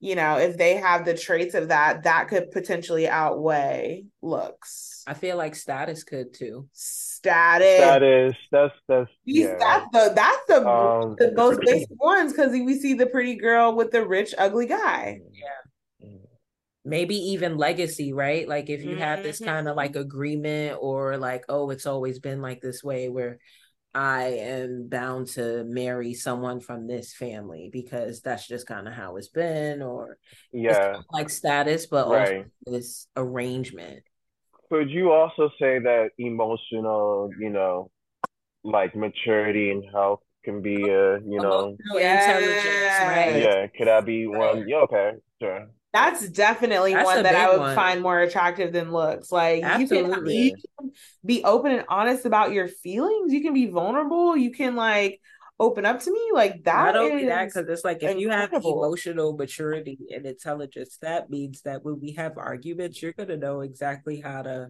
[0.00, 5.14] you know if they have the traits of that that could potentially outweigh looks I
[5.14, 6.68] feel like status could too.
[6.72, 9.58] status, That is that's that's These- yeah.
[9.58, 13.74] that's the that's the, Um, the most basic ones because we see the pretty girl
[13.74, 15.20] with the rich ugly guy
[16.84, 18.48] Maybe even legacy, right?
[18.48, 20.00] Like if you have this kind of like mm-hmm.
[20.00, 23.38] agreement or like, oh, it's always been like this way where
[23.94, 29.16] I am bound to marry someone from this family because that's just kind of how
[29.16, 30.18] it's been, or
[30.52, 32.46] Yeah, like status, but also right.
[32.64, 34.02] this arrangement.
[34.70, 37.90] Could you also say that emotional, you know,
[38.64, 42.64] like maturity and health can be a, you know, Emotional intelligence,
[43.02, 43.36] right?
[43.36, 44.66] Yeah, could that be one?
[44.66, 45.66] Yeah, okay, sure.
[45.92, 47.74] That's definitely That's one that I would one.
[47.74, 49.30] find more attractive than looks.
[49.30, 50.90] Like you can, you can
[51.24, 53.32] be open and honest about your feelings.
[53.32, 54.36] You can be vulnerable.
[54.36, 55.20] You can like
[55.60, 56.30] open up to me.
[56.32, 60.24] Like that Not only that, is because it's like if you have emotional maturity and
[60.24, 64.68] intelligence, that means that when we have arguments, you're gonna know exactly how to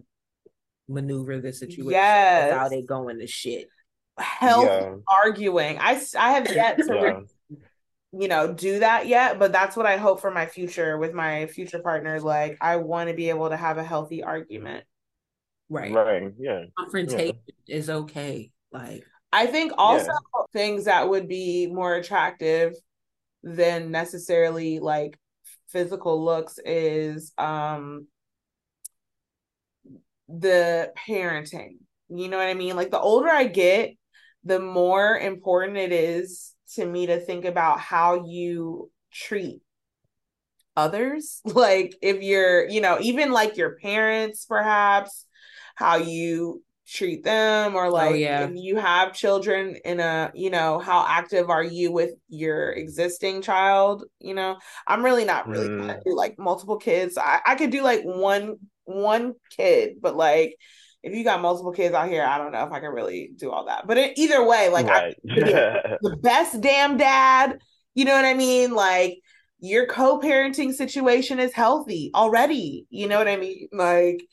[0.89, 2.51] maneuver the situation Yes.
[2.51, 3.69] without it going to shit.
[4.17, 4.95] health Yeah.
[5.07, 5.79] arguing.
[5.79, 7.19] I have yet to Yeah.
[8.13, 11.47] You know do that yet, but that's what I hope for my future with my
[11.47, 12.23] future partners.
[12.23, 14.85] Like I want to be able to have a healthy argument.
[15.69, 15.91] Right.
[15.91, 16.65] Right, yeah.
[16.77, 18.51] Confrontation is okay.
[18.71, 20.11] Like I think also
[20.53, 22.73] things that would be more attractive
[23.41, 25.17] than necessarily like
[25.69, 28.07] physical looks is um
[30.27, 31.77] the parenting.
[32.09, 32.75] You know what I mean?
[32.75, 33.95] Like the older I get,
[34.43, 39.61] the more important it is to me to think about how you treat
[40.75, 41.41] others.
[41.53, 45.25] Like if you're, you know, even like your parents, perhaps,
[45.75, 48.41] how you treat them or like yeah.
[48.43, 53.41] if you have children in a you know how active are you with your existing
[53.41, 56.03] child you know i'm really not really Mm.
[56.03, 60.57] do like multiple kids I, I could do like one one kid but like
[61.03, 63.51] if you got multiple kids out here i don't know if i can really do
[63.51, 65.13] all that but it, either way like I,
[66.03, 67.59] the best damn dad.
[67.95, 68.73] You know what I mean?
[68.73, 69.19] Like
[69.59, 72.85] your co-parenting situation is healthy already.
[72.89, 73.69] You know what I mean?
[73.71, 74.25] Like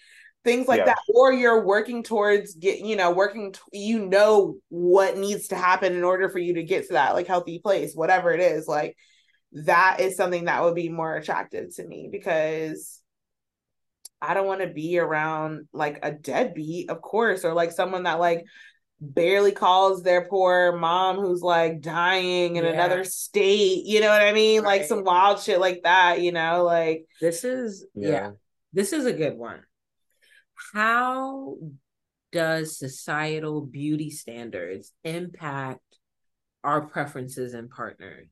[0.44, 0.86] things like Yes.
[0.88, 5.54] that or you're working towards get you know working t- you know what needs to
[5.54, 8.66] happen in order for you to get to that like healthy place whatever it is
[8.66, 8.96] like
[9.52, 12.99] that is something that would be more attractive to me because
[14.22, 18.20] I don't want to be around like a deadbeat, of course, or like someone that
[18.20, 18.44] like
[19.00, 22.72] barely calls their poor mom who's like dying in Yeah.
[22.72, 23.86] another state.
[23.86, 24.62] You know what I mean?
[24.62, 26.64] Like some wild shit like that, you know?
[26.64, 28.08] Like This is yeah.
[28.08, 28.30] Yeah.
[28.72, 29.60] This is a good one.
[30.74, 31.56] How
[32.30, 35.80] does societal beauty standards impact
[36.62, 38.28] our preferences and partners?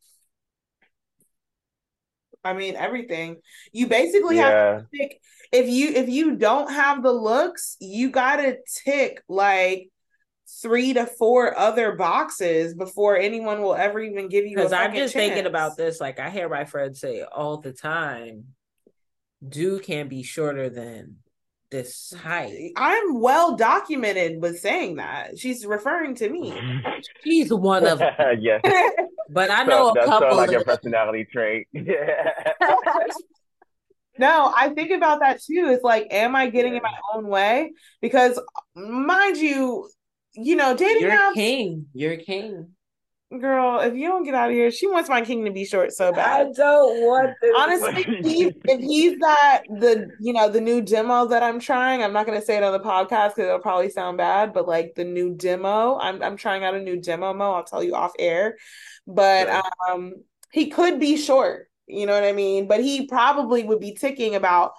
[2.45, 3.39] I mean everything.
[3.73, 5.21] You basically have to tick
[5.53, 9.91] if you if you don't have the looks, you gotta tick like
[10.63, 15.01] three to four other boxes before anyone will ever even give you Because I'm fucking
[15.01, 16.01] just thinking about this.
[16.01, 18.55] Like I hear my friends say all the time,
[19.47, 21.17] "Do can't be shorter than
[21.71, 22.73] this height.
[22.77, 25.39] I'm well documented with saying that.
[25.39, 26.51] She's referring to me.
[26.51, 27.01] Mm-hmm.
[27.25, 28.15] She's one of them.
[28.41, 28.63] yes.
[29.29, 31.69] But I know a that couple sounds like a personality trait.
[31.73, 32.31] Yeah.
[34.19, 35.69] no, I think about that too.
[35.71, 37.73] It's like, am I getting in my own way?
[38.01, 38.41] Because
[38.75, 39.89] mind you,
[40.35, 41.87] you know, dating You're apps, king.
[41.93, 42.71] You're king.
[43.41, 45.93] girl, if you don't get out of here, she wants my king to be short
[45.93, 46.47] so bad.
[46.47, 47.55] I don't want this.
[47.57, 52.03] Honestly, if he's, if he's that the you know the new demo that I'm trying,
[52.03, 54.95] I'm not gonna say it on the podcast because it'll probably sound bad, but like
[54.95, 57.53] the new demo, I'm I'm trying out a new demo mo.
[57.53, 58.57] I'll tell you off air,
[59.07, 60.15] but um,
[60.53, 61.68] he could be short.
[61.89, 62.67] You know what I mean?
[62.69, 64.73] But he probably would be ticking about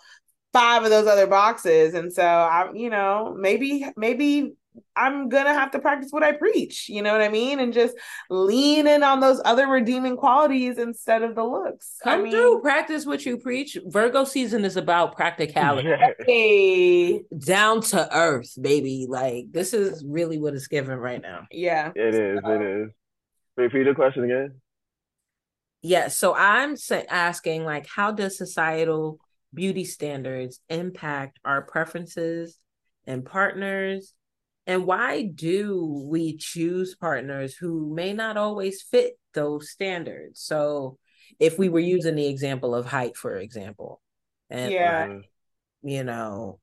[0.53, 4.53] five of those other boxes, and so I, you know, maybe maybe
[4.95, 6.88] I'm gonna have to practice what I preach.
[6.89, 7.60] You know what I mean?
[7.60, 7.95] And just
[8.30, 11.97] lean in on those other redeeming qualities instead of the looks.
[12.05, 13.78] I Come mean, through, practice what you preach.
[13.88, 15.89] Virgo season is about practicality,
[16.26, 19.05] Hey, down to earth, baby.
[19.10, 21.47] Like this is really what it's given right now.
[21.51, 21.91] yeah.
[21.95, 22.39] It is.
[22.43, 22.89] It is.
[23.57, 24.53] Repeat the question again.
[25.82, 26.76] Yeah, so I'm
[27.10, 29.20] asking, like, how does societal
[29.54, 32.58] beauty standards impact our preferences
[33.08, 34.14] and partners?
[34.68, 40.42] And why do we choose partners who may not always fit those standards?
[40.42, 40.98] So,
[41.40, 44.02] if we were using the example of height, for example,
[44.50, 45.20] and Yeah.
[45.82, 46.60] You know,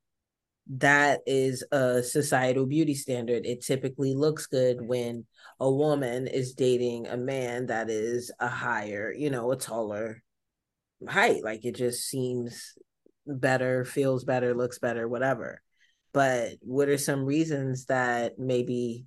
[0.69, 3.47] that is a societal beauty standard.
[3.47, 5.27] It typically looks good when
[5.59, 10.23] a woman is dating a man that is a higher, you know, a taller
[11.09, 11.43] height.
[11.43, 12.75] Like it just seems
[13.27, 15.63] better, feels better, looks better, whatever.
[16.13, 19.07] But what are some reasons that maybe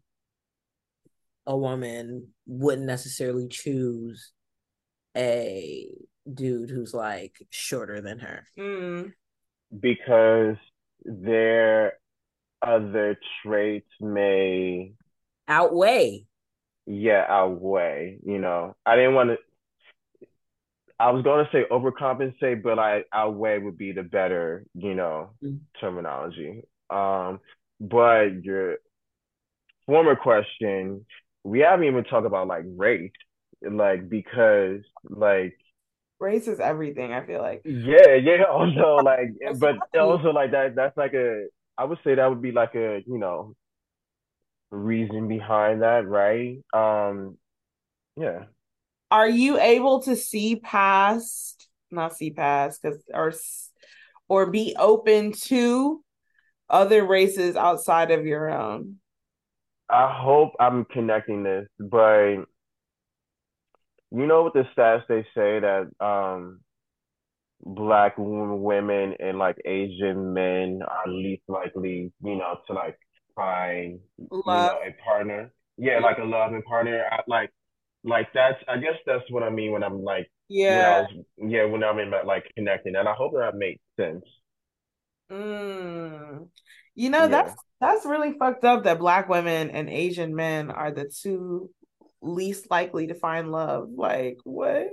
[1.46, 4.32] a woman wouldn't necessarily choose
[5.18, 5.88] a
[6.32, 8.46] dude who's like shorter than her?
[8.58, 9.14] Mm.
[9.80, 10.58] Because
[11.06, 11.94] their
[12.62, 14.94] other traits may,
[15.50, 16.26] Outweigh.
[16.90, 18.20] Yeah, outweigh.
[18.26, 19.38] You know, I didn't want to.
[21.00, 25.32] I was going to say overcompensate, but I outweigh would be the better, you know,
[25.44, 25.62] Mm.
[25.80, 26.64] terminology.
[26.90, 27.40] Um,
[27.80, 28.78] but your
[29.86, 31.06] former question,
[31.44, 33.12] we haven't even talked about like race,
[33.62, 35.56] like because like
[36.20, 37.62] Race is everything, I feel like.
[37.66, 38.44] yeah, yeah.
[38.50, 39.30] Also, like,
[39.60, 40.76] but also like that.
[40.76, 41.48] That's like a.
[41.78, 43.56] I would say that would be like a, you know,
[44.72, 46.58] reason behind that, right?
[46.74, 47.38] Um,
[48.16, 48.46] yeah.
[49.12, 53.34] Are you able to see past, not see past, because or
[54.28, 56.04] or be open to
[56.70, 58.98] other races outside of your own?
[59.90, 62.36] I hope I'm connecting this, but
[64.12, 66.60] you know what the stats they say that um
[67.62, 72.98] black women and like Asian men are least likely, you know, to like
[73.40, 75.52] find you know, a partner.
[75.78, 77.06] Yeah, like a loving partner.
[77.12, 77.52] I, like,
[78.04, 78.62] like that's.
[78.68, 80.30] I guess that's what I mean when I'm like,
[80.66, 81.02] when Yeah.
[81.02, 84.26] was, yeah, when I'm in like connecting, and I hope that makes sense.
[85.32, 86.50] Mm.
[86.96, 87.28] You know, Yeah.
[87.28, 91.70] that's that's really fucked up that black women and Asian men are the two
[92.22, 93.90] least likely to find love.
[93.92, 94.90] Like what?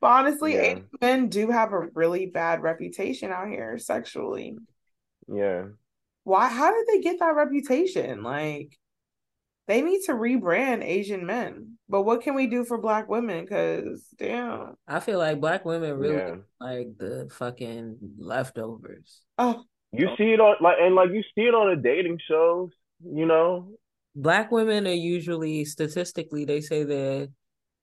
[0.00, 0.60] But honestly, Yeah.
[0.60, 4.58] Asian men do have a really bad reputation out here sexually.
[5.28, 5.66] Yeah.
[6.26, 6.48] Why?
[6.48, 8.24] How did they get that reputation?
[8.24, 8.76] Like
[9.68, 11.78] they need to rebrand Asian men.
[11.88, 13.44] But what can we do for black women?
[13.44, 14.74] Because damn.
[14.88, 16.34] I feel like black women really Yeah.
[16.60, 19.22] like the fucking leftovers.
[19.38, 19.62] Oh,
[19.92, 22.70] You see it on like and like you see it on the dating shows,
[23.04, 23.70] you know?
[24.16, 27.28] Black women are usually statistically they say they're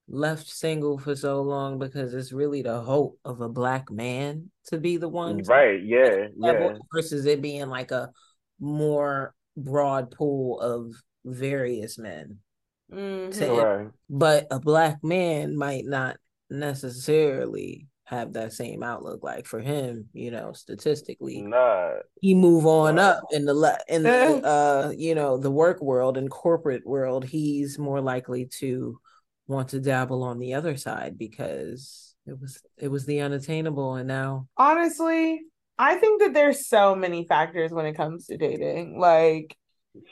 [0.09, 4.77] left single for so long because it's really the hope of a black man to
[4.77, 6.77] be the one Right, yeah, level yeah.
[6.93, 8.09] versus it being like a
[8.59, 10.93] more broad pool of
[11.25, 12.39] various men.
[12.91, 13.31] mhm.
[13.39, 13.91] To- Right.
[14.09, 16.17] But a black man might not
[16.49, 19.23] necessarily have that same outlook.
[19.23, 21.93] Like for him, you know, statistically, Nah.
[22.21, 23.03] he move on Right.
[23.03, 24.09] up in the le- in the
[24.45, 27.23] uh you know the work world and corporate world.
[27.25, 28.99] He's more likely to
[29.47, 34.07] want to dabble on the other side because it was it was the unattainable, and
[34.07, 35.41] now Honestly,
[35.77, 38.99] I think that there's so many factors when it comes to dating.
[38.99, 39.55] Like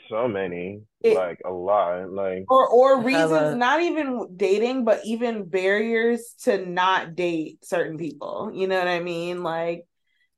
[0.08, 0.82] So many.
[1.02, 2.10] It- like a lot.
[2.10, 7.98] Like or or reasons a- not even dating but even barriers to not date certain
[7.98, 9.84] people you know what i mean like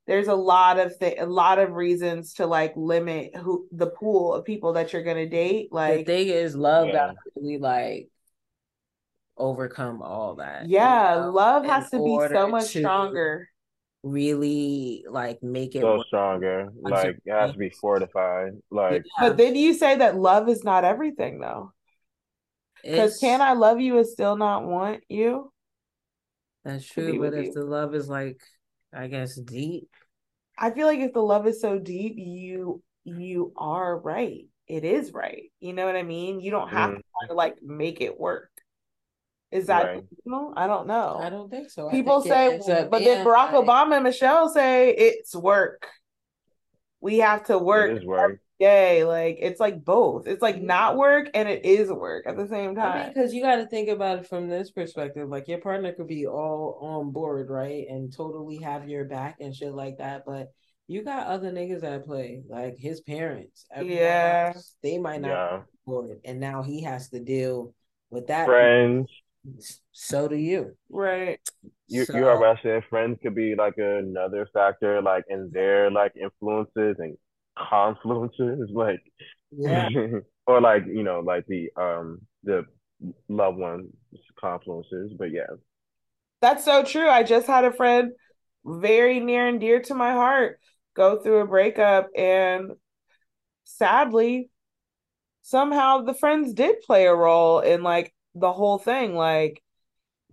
[0.07, 4.35] there's a lot of th- a lot of reasons to like limit who the pool
[4.35, 6.93] of people that you're gonna date Like the like thing is, love Yeah.
[6.93, 8.09] got really like
[9.37, 10.69] overcome all that.
[10.69, 13.49] you yeah know, love in has to be so much to stronger
[14.05, 16.71] Really like make it so stronger.
[16.83, 18.53] Like it has to be fortified.
[18.71, 19.29] Like Yeah.
[19.29, 21.73] but then you say that love is not everything though
[22.83, 25.51] because can i love you and still not want you
[26.65, 27.53] That's true, but if you.
[27.55, 28.41] the love is like,
[28.93, 29.89] I guess deep,
[30.59, 34.47] I feel like if the love is so deep, you you are right.
[34.67, 35.51] It is right.
[35.61, 36.41] You know what I mean?
[36.41, 36.97] You don't have Mhm.
[36.97, 38.51] to to like make it work.
[39.55, 40.05] Is that Right.
[40.09, 40.53] delusional?
[40.57, 41.19] I don't know.
[41.23, 41.89] I don't think so.
[41.89, 45.87] People think say, ends up but then Barack like- Obama and Michelle say it's work.
[47.01, 47.91] We have to work.
[47.93, 48.41] it is work.
[48.59, 49.05] Yay!
[49.05, 50.27] Like it's like both.
[50.27, 53.09] It's like not work and it is work at the same I mean, time.
[53.13, 55.29] because you got to think about it from this perspective.
[55.29, 59.55] Like your partner could be all on board, right, and totally have your back and
[59.55, 60.23] shit like that.
[60.25, 60.53] But
[60.87, 63.67] you got other niggas at play, like his parents.
[63.77, 64.53] Yeah.
[64.55, 65.49] else, they might not be Yeah.
[65.57, 67.75] on board, and now he has to deal
[68.11, 68.47] with that.
[68.47, 69.11] Friends.
[69.93, 70.77] So do you.
[70.89, 71.41] Right.
[71.89, 72.85] You So- you heard what I said.
[72.91, 77.17] Friends could be like another factor, like in their like influences and
[77.59, 79.01] confluences, like
[79.51, 79.89] Yeah.
[80.47, 82.65] or like you know like the um the
[83.29, 83.91] loved ones
[84.43, 85.17] confluences.
[85.19, 85.47] But yeah,
[86.41, 87.09] That's so true.
[87.09, 88.13] I just had a friend
[88.65, 90.59] very near and dear to my heart
[90.95, 92.73] go through a breakup and
[93.65, 94.49] sadly
[95.43, 99.63] somehow the friends did play a role in like the whole thing like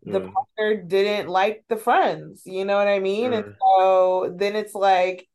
[0.06, 0.34] the Mm.
[0.34, 3.56] partner didn't like the friends you know what i mean and Mm.
[3.62, 5.28] so then it's like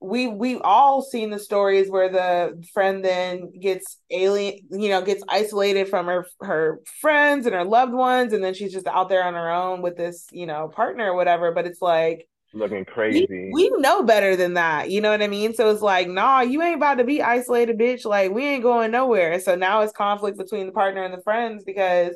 [0.00, 5.24] we we've all seen the stories where the friend then gets alien you know gets
[5.28, 9.24] isolated from her her friends and her loved ones and then she's just out there
[9.24, 13.52] on her own with this you know partner or whatever but it's like looking crazy.
[13.52, 16.62] we know better than that you know what i mean so it's like nah you
[16.62, 20.36] ain't about to be isolated bitch like we ain't going nowhere so now it's conflict
[20.36, 22.14] between the partner and the friends because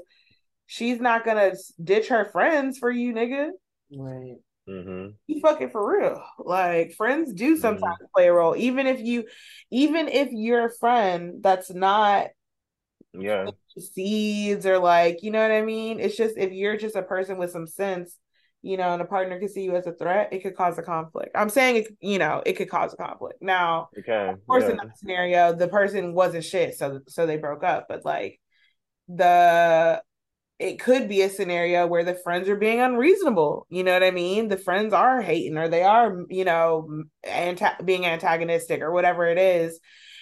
[0.66, 1.52] she's not gonna
[1.82, 3.51] ditch her friends for you nigga
[3.90, 4.39] Right.
[4.69, 5.09] Mm-hmm.
[5.27, 6.23] you fucking for real.
[6.39, 7.59] Like friends do Mm-hmm.
[7.61, 9.24] sometimes play a role, even if you,
[9.70, 12.28] even if you're a friend that's not
[13.15, 16.01] Yeah, seeds or like, you know what I mean.
[16.01, 18.16] It's just if you're just a person with some sense,
[18.62, 20.82] you know, and a partner can see you as a threat, it could cause a
[20.82, 21.30] conflict.
[21.34, 23.43] I'm saying, it, you know, it could cause a conflict.
[23.43, 24.30] Now, can.
[24.34, 24.70] of course, Yeah.
[24.70, 27.86] in that scenario, the person wasn't shit, so so they broke up.
[27.89, 28.40] But like
[29.09, 30.02] the
[30.59, 33.66] it could be a scenario where the friends are being unreasonable.
[33.68, 34.47] You know what I mean?
[34.47, 39.39] The friends are hating or they are, you know, anti- being antagonistic or whatever it
[39.39, 39.80] is.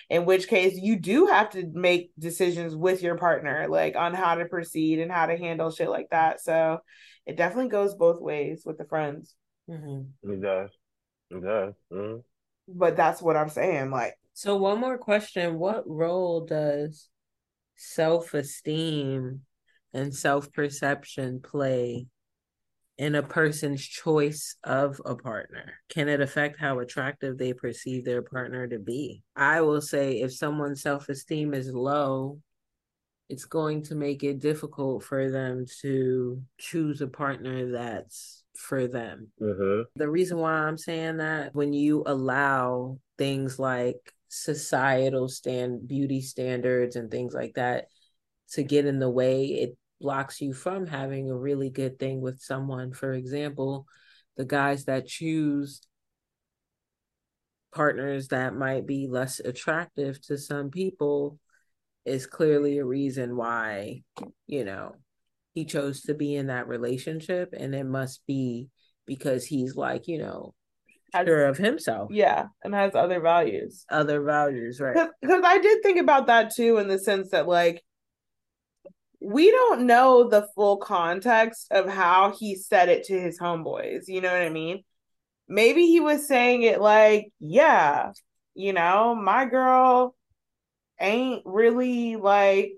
[0.08, 4.34] In which case, you do have to make decisions with your partner, like on how
[4.36, 6.40] to proceed and how to handle shit like that.
[6.40, 6.78] So
[7.30, 9.36] it definitely goes both ways with the friends.
[9.68, 10.70] hmm It does.
[11.30, 11.74] It does.
[11.92, 12.24] Mhm.
[12.66, 13.90] But that's what I'm saying.
[13.90, 17.08] Like, So one more question: What role does
[17.76, 19.42] self-esteem
[19.92, 22.06] and self-perception play
[22.98, 25.74] in a person's choice of a partner?
[25.88, 29.22] Can it affect how attractive they perceive their partner to be?
[29.36, 32.40] I will say if someone's self-esteem is low,
[33.30, 39.32] it's going to make it difficult for them to choose a partner that's for them.
[39.40, 39.84] Mhm.
[39.96, 46.96] The reason why I'm saying that when you allow things like societal stand beauty standards
[46.96, 47.86] and things like that
[48.52, 49.46] to get in the way.
[49.46, 52.92] It blocks you from having a really good thing with someone.
[52.92, 53.86] For example,
[54.36, 55.82] the guys that choose
[57.72, 61.38] partners that might be less attractive to some people
[62.04, 64.02] is clearly a reason why,
[64.46, 64.94] you know,
[65.54, 67.54] he chose to be in that relationship.
[67.56, 68.68] And it must be
[69.06, 70.54] because he's like, you know,
[71.12, 72.10] Has- sure of himself.
[72.12, 73.84] Yeah, and has other values.
[73.90, 75.08] Other values, right?
[75.20, 77.82] Because I did think about that too, in the sense that, like,
[79.20, 84.04] we don't know the full context of how he said it to his homeboys.
[84.06, 84.82] You know what I mean?
[85.48, 88.12] Maybe he was saying it like, yeah,
[88.54, 90.14] you know, my girl
[91.00, 92.72] ain't really like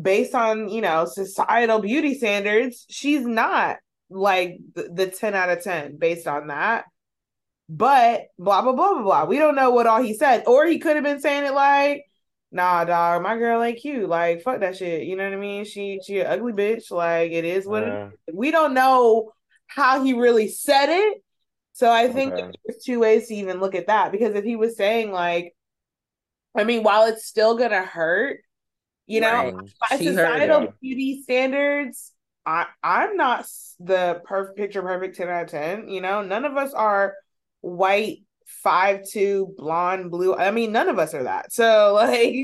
[0.00, 3.76] based on, you know, societal beauty standards, she's not
[4.10, 6.84] like the, the 10 out of 10 based on that.
[7.68, 9.24] But blah blah blah blah blah.
[9.26, 10.44] We don't know what all he said.
[10.46, 12.04] Or he could have been saying it like,
[12.50, 14.08] nah, dog, my girl ain't cute.
[14.08, 15.04] Like, fuck that shit.
[15.06, 15.64] You know what I mean?
[15.64, 16.90] She she an ugly bitch.
[16.90, 19.32] Like it is what it Uh, we don't know
[19.66, 21.22] how he really said it.
[21.74, 22.52] So I think Okay.
[22.66, 25.54] there's two ways to even look at that because if he was saying like,
[26.56, 28.40] I mean, while it's still gonna hurt,
[29.06, 29.54] you know, Right.
[29.80, 32.12] by She societal beauty standards,
[32.46, 33.46] I I'm not
[33.80, 35.88] the perfect picture perfect 10 out of 10.
[35.88, 37.14] You know, none of us are
[37.60, 40.34] white, five two, blonde, blue.
[40.34, 41.52] I mean, none of us are that.
[41.52, 42.34] So like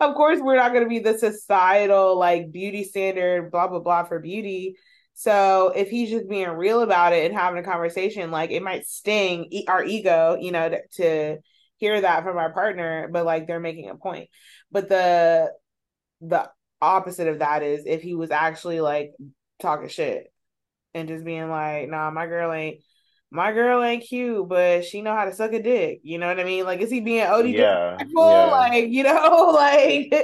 [0.00, 4.18] of course we're not gonna be the societal like beauty standard, blah blah blah for
[4.20, 4.76] beauty.
[5.14, 8.86] So if he's just being real about it and having a conversation, like it might
[8.86, 11.38] sting our ego, you know, to, to
[11.76, 14.28] hear that from our partner, but like they're making a point.
[14.70, 15.52] But the
[16.20, 19.12] the opposite of that is if he was actually like
[19.60, 20.32] talking shit
[20.94, 22.80] and just being like, nah, my girl ain't
[23.30, 26.00] my girl ain't cute, but she know how to suck a dick.
[26.04, 26.64] You know what I mean?
[26.64, 28.50] Like, is he being OD Yeah, yeah.
[28.50, 30.14] Like, you know, like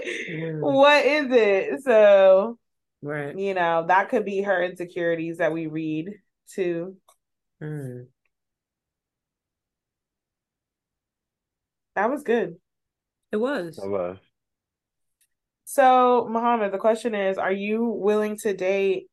[0.61, 1.83] what is it?
[1.83, 2.59] So,
[3.03, 3.37] Right.
[3.37, 6.11] you know, that could be her insecurities that we read
[6.53, 6.97] too.
[7.61, 8.07] Mm.
[11.95, 12.57] That was good.
[13.33, 13.79] It was.
[13.83, 14.17] I was.
[15.65, 19.07] So, Muhammad, the question is, are you willing to date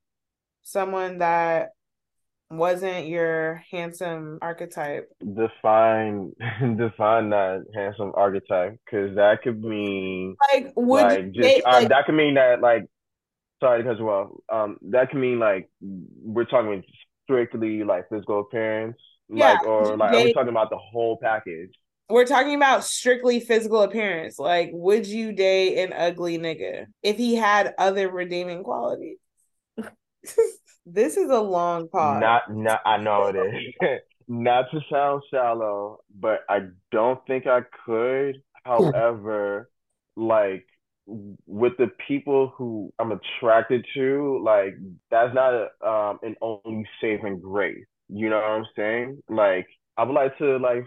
[0.64, 1.70] someone that
[2.50, 5.10] wasn't your handsome archetype?
[5.20, 6.32] Define
[6.78, 11.74] define that handsome archetype because that could mean Like, would like you just date uh,
[11.74, 12.86] like that could mean that like
[13.62, 16.84] sorry to because well um that could mean like we're talking
[17.24, 18.98] strictly like physical appearance
[19.30, 21.72] Yeah, like or you like are we talking about the whole package
[22.10, 24.40] we're talking about strictly physical appearance?
[24.40, 29.18] Like, would you date an ugly nigga if he had other redeeming qualities?
[30.86, 32.22] this is a long pause.
[32.22, 37.62] not not I know it is not to sound shallow but I don't think I
[37.86, 39.70] could however
[40.16, 40.66] like
[41.06, 44.76] with the people who I'm attracted to like
[45.10, 49.68] that's not a, um an only saving grace you know what I'm saying like
[49.98, 50.86] I would like to like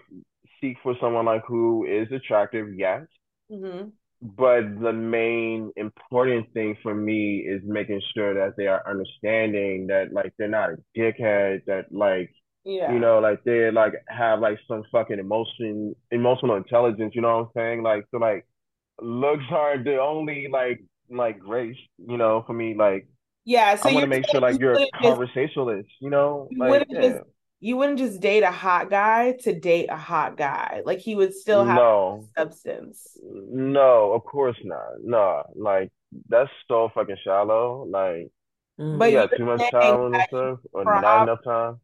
[0.61, 3.03] seek for someone like who is attractive yes
[3.51, 3.93] Mhm.
[4.23, 10.13] but the main important thing for me is making sure that they are understanding that
[10.13, 12.31] like they're not a dickhead that like
[12.65, 12.93] Yeah.
[12.93, 17.47] you know like they like have like some fucking emotion emotional intelligence you know what
[17.47, 18.47] i'm saying like so like
[19.01, 20.81] looks are the only like
[21.11, 23.09] like grace you know for me like
[23.47, 23.75] yeah.
[23.77, 27.01] So i want to make sure like you you're a conversationalist you know like yeah.
[27.01, 27.21] just
[27.61, 30.83] you wouldn't just date a hot guy to date a hot guy.
[30.85, 33.17] Like he would still have no substance.
[33.23, 35.91] no of course not no like
[36.29, 38.29] that's so fucking shallow like
[38.79, 38.99] Mm.
[38.99, 41.81] But you got too much time on that this earth or prob- not enough time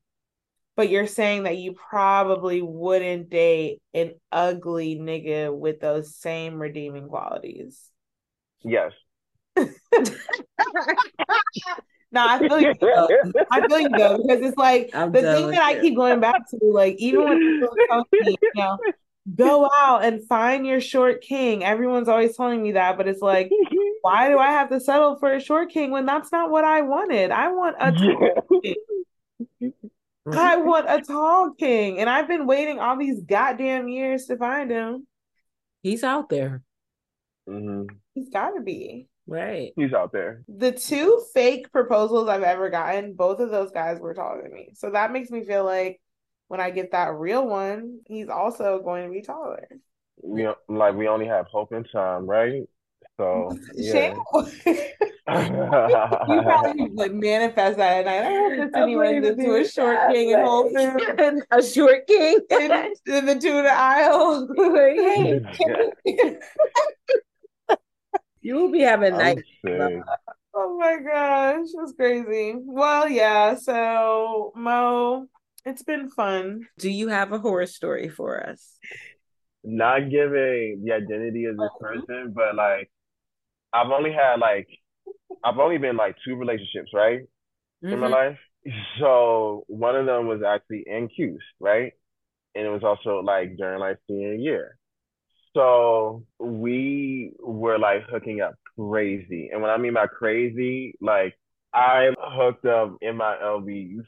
[0.76, 7.08] But you're saying that you probably wouldn't date an ugly nigga with those same redeeming
[7.08, 7.90] qualities.
[8.64, 8.92] yes
[12.12, 12.74] No, I feel you.
[12.80, 13.08] though.
[13.50, 16.20] I feel you though because it's like I'm the thing with that I keep going
[16.20, 18.78] back to, like even when people tell me, you know,
[19.36, 21.64] go out and find your short king.
[21.64, 23.50] Everyone's always telling me that, but it's like,
[24.02, 26.82] why do I have to settle for a short king when that's not what I
[26.82, 27.30] wanted?
[27.32, 28.76] I want a tall king.
[30.32, 34.70] I want a tall king, and I've been waiting all these goddamn years to find
[34.70, 35.06] him.
[35.82, 36.62] He's out there.
[37.46, 37.84] hmm
[38.14, 39.08] He's got to be.
[39.26, 39.72] Right.
[39.76, 44.14] he's out there The two fake proposals I've ever gotten, both of those guys were
[44.14, 44.70] taller than me.
[44.74, 46.00] So that makes me feel like
[46.48, 49.66] when I get that real one, he's also going to be taller.
[50.22, 52.62] we like we only have hope and time right
[53.18, 54.14] so yeah
[55.28, 58.22] you probably like manifest that at night.
[58.22, 62.38] I hope this anyone into a short king and Whole Foods a short king.
[62.50, 62.70] in,
[63.06, 64.46] in the tuna aisle.
[64.56, 64.96] Like,
[66.04, 66.38] hey,
[68.46, 69.36] can we- You will be having I'm
[69.68, 70.02] night.
[70.54, 72.54] Oh my gosh, that's crazy.
[72.56, 75.26] Well, yeah, so Mo,
[75.64, 76.66] it's been fun.
[76.78, 78.78] Do you have a horror story for us?
[79.64, 82.90] Not giving the identity of this person, but like
[83.72, 84.68] I've only had like
[85.44, 87.20] I've only been like two relationships, right?
[87.90, 88.10] In my Mhm.
[88.10, 88.38] life.
[89.00, 91.92] So one of them was actually in Cuse, right?
[92.54, 94.78] And it was also like during like senior year.
[95.56, 99.50] So we were like hooking up crazy.
[99.52, 101.34] And when I mean by crazy, like
[101.74, 104.04] I hooked up in my LBs.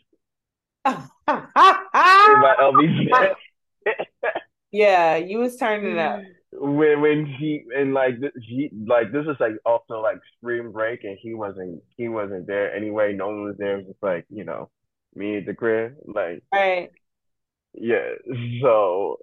[2.26, 3.34] In my LBs.
[4.72, 6.20] yeah, you was turning up.
[6.52, 11.18] when when he and like he like this is like also like spring break and
[11.20, 13.12] he wasn't he wasn't there anyway.
[13.14, 13.74] No one was there.
[13.74, 14.70] It was just like you know
[15.14, 15.96] me at the crib.
[16.06, 16.90] Like Right.
[17.74, 18.14] yeah.
[18.62, 19.18] So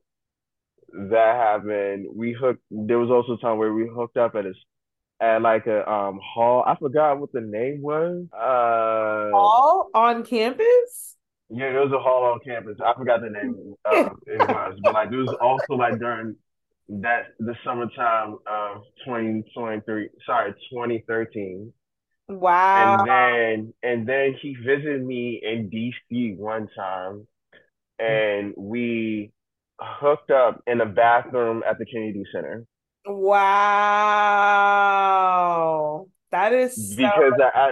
[0.94, 2.08] that happened.
[2.14, 2.64] We hooked.
[2.72, 4.54] There was also a time where we hooked up at a
[5.20, 6.64] at like a um hall.
[6.66, 8.26] I forgot what the name was.
[8.34, 11.18] Uh, All on campus?
[11.50, 12.78] yeah, there was a hall on campus.
[12.84, 16.36] I forgot the name uh, it was, but like it was also like during
[16.90, 21.72] that the summertime of 2023, sorry, 2013.
[22.28, 23.06] Wow.
[23.06, 27.28] And then and then he visited me in DC one time
[28.00, 29.32] and we
[29.80, 32.66] hooked up in a bathroom at the Kennedy Center
[33.08, 33.68] Wow.
[36.32, 37.72] That is so because I, I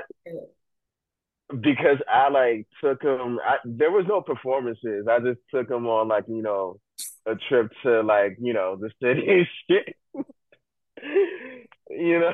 [1.59, 5.07] because I like took him I, there was no performances.
[5.09, 6.80] I just took him on like, you know,
[7.25, 9.95] a trip to like, you know, the city shit.
[11.89, 12.34] You know?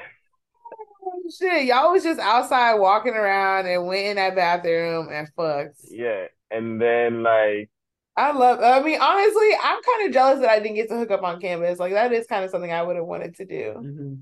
[1.38, 5.80] Shit, y'all was just outside walking around and went in that bathroom and fucked.
[5.90, 6.26] Yeah.
[6.52, 7.70] And then like
[8.18, 11.12] I love, I mean, honestly, I'm kind of jealous that I didn't get to hook
[11.12, 11.80] up on campus.
[11.80, 14.20] Like, that is kind of something I would have wanted to do, Mhm.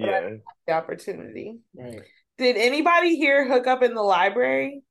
[0.00, 0.30] yeah.
[0.66, 1.58] the opportunity.
[1.74, 2.02] Right.
[2.38, 4.82] Did anybody here hook up in the library?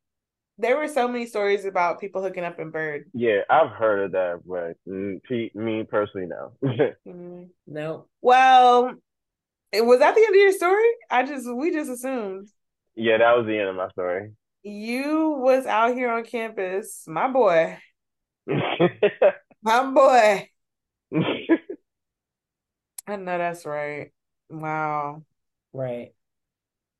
[0.58, 3.06] There were so many stories about people hooking up in Bird.
[3.14, 4.76] Yeah, I've heard of that, but
[5.30, 6.52] pe- me personally, no.
[7.08, 7.50] Mhm.
[7.66, 8.08] No.
[8.22, 8.94] Well,
[9.72, 10.90] it- was that the end of your story?
[11.10, 12.50] I just, we just assumed.
[12.96, 14.32] Yeah, that was the end of my story.
[14.64, 17.78] You was out here on campus, my boy,
[19.62, 20.50] my boy.
[23.08, 24.12] I know that's right.
[24.50, 25.24] Wow.
[25.74, 26.14] Right.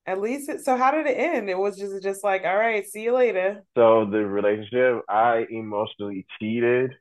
[0.06, 1.50] At least it, so how did it end?
[1.50, 3.64] It was just just like, all right, see you later.
[3.78, 6.92] So the relationship, I emotionally cheated.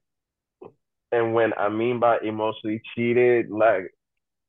[1.11, 3.95] And when I mean by emotionally cheated, like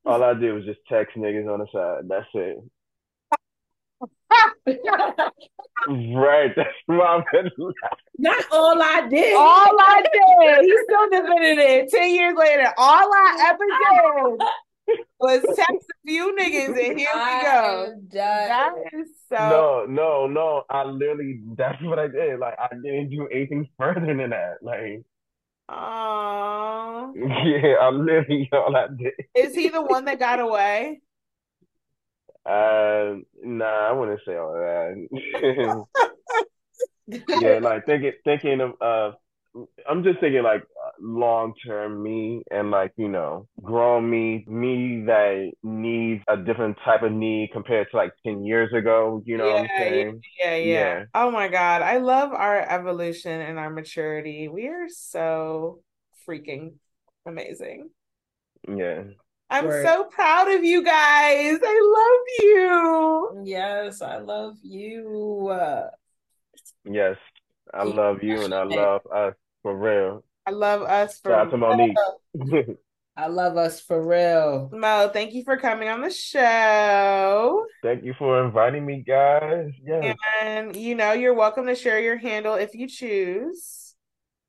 [0.06, 2.10] all I did was just text niggas on the side.
[2.10, 2.58] That's it.
[5.88, 6.54] Right.
[6.56, 7.24] That's my
[8.18, 9.36] Not all I did.
[9.36, 11.90] All I did, he still defended it.
[11.90, 17.42] Ten years later, all I ever did was text a few niggas, and here we
[17.44, 17.96] go.
[18.12, 19.38] That is so.
[19.38, 20.64] No, no, no.
[20.70, 22.40] I literally that's what I did.
[22.40, 24.58] Like I didn't do anything further than that.
[24.62, 25.04] Like
[25.72, 27.14] Oh.
[27.16, 29.14] yeah, I literally all I did.
[29.36, 31.02] Is he the one that got away?
[32.50, 35.86] Uh, nah, I wouldn't say all that.
[37.34, 39.12] Yeah, like thinking thinking of uh
[39.90, 40.64] I'm just thinking like
[41.00, 47.02] long term me and like, you know, grown me, me that needs a different type
[47.04, 50.22] of need compared to like 10 years ago, you know what I'm saying?
[50.40, 51.00] Yeah, yeah.
[51.00, 51.06] Yeah.
[51.16, 51.82] Oh my God.
[51.82, 54.48] I love our evolution and our maturity.
[54.48, 55.80] We are so
[56.28, 56.74] freaking
[57.26, 57.90] amazing.
[58.68, 59.04] Yeah.
[59.50, 59.86] I'm Word.
[59.86, 61.60] so proud of you guys.
[61.64, 63.44] I love you.
[63.46, 65.50] Yes, I love you.
[65.52, 65.90] Uh,
[66.86, 67.18] Yes.
[67.74, 70.24] I love you and I love us for real.
[70.46, 71.98] I love us for Shout out to Monique.
[73.18, 74.70] I love us for real.
[74.74, 77.66] Mo, thank you for coming on the show.
[77.84, 79.72] Thank you for inviting me, guys.
[79.86, 80.16] Yes.
[80.42, 83.94] And you know, you're welcome to share your handle if you choose.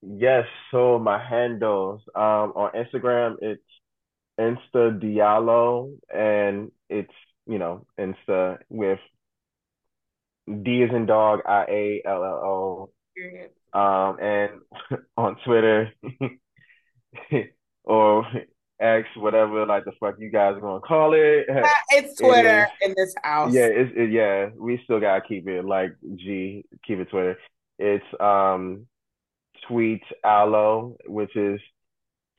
[0.03, 3.63] Yes, so my handles um on Instagram it's
[4.41, 7.13] Insta Diallo and it's
[7.47, 8.99] you know Insta with
[10.47, 12.91] D as in dog I A L L O.
[13.79, 14.51] Um and
[15.17, 15.93] on Twitter
[17.85, 18.25] or
[18.81, 21.47] X whatever like the fuck you guys are gonna call it.
[21.53, 22.89] Ah, It's Twitter is.
[22.89, 23.53] in this house.
[23.53, 24.49] Yeah, it's it, yeah.
[24.57, 27.37] We still gotta keep it like G, keep it Twitter.
[27.79, 28.87] It's um
[29.69, 31.61] tweet allo, which is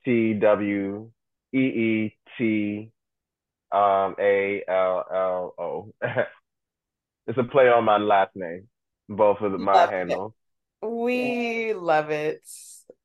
[0.04, 1.12] T W
[1.54, 2.92] E E T
[3.72, 5.94] um A L L O.
[7.28, 8.68] It's a play on my last name,
[9.08, 9.96] both of my Love it.
[9.96, 10.34] handles.
[10.82, 12.42] We love it.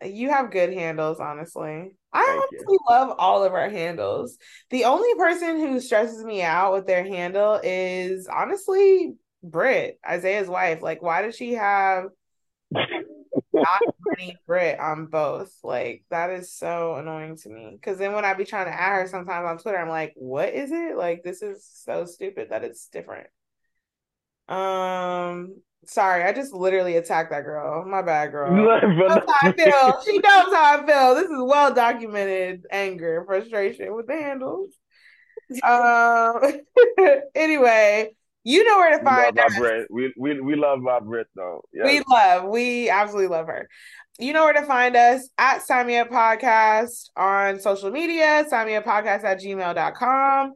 [0.02, 1.92] You have good handles, honestly.
[2.12, 4.38] I honestly love all of our handles.
[4.70, 10.80] The only person who stresses me out with their handle is honestly Britt, Isaiah's wife.
[10.80, 12.06] Like, why does she have
[13.56, 15.52] not Brittany Britt on both?
[15.62, 17.70] Like, that is so annoying to me.
[17.72, 20.54] Because then when I be trying to add her sometimes on Twitter, I'm like, what
[20.54, 20.96] is it?
[20.96, 23.28] Like, this is so stupid that it's different.
[24.48, 27.84] Um, sorry, I just literally attacked that girl.
[27.84, 28.54] My bad, girl.
[28.54, 30.00] How I feel.
[30.04, 31.14] She knows how I feel.
[31.14, 34.74] This is well documented anger, frustration with the handles.
[35.62, 36.40] Um.
[37.36, 38.16] anyway,
[38.46, 39.58] you know where to We love find our us.
[39.58, 39.86] Brit.
[39.90, 41.64] We, we we love our Brit though.
[41.72, 41.84] Yes.
[41.84, 42.44] We love.
[42.44, 43.68] We absolutely love her.
[44.20, 48.68] You know where to find us at Sign Me Up Podcast on social media, sign
[48.68, 50.52] me up podcast at gmail.com.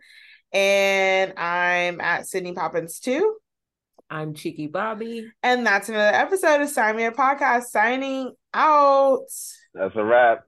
[0.53, 3.37] And I'm at Sydney Poppins too.
[4.09, 5.29] I'm Cheeky Bobby.
[5.43, 9.27] And that's another episode of Sign Me Up Podcast signing out.
[9.75, 10.45] That's a wrap.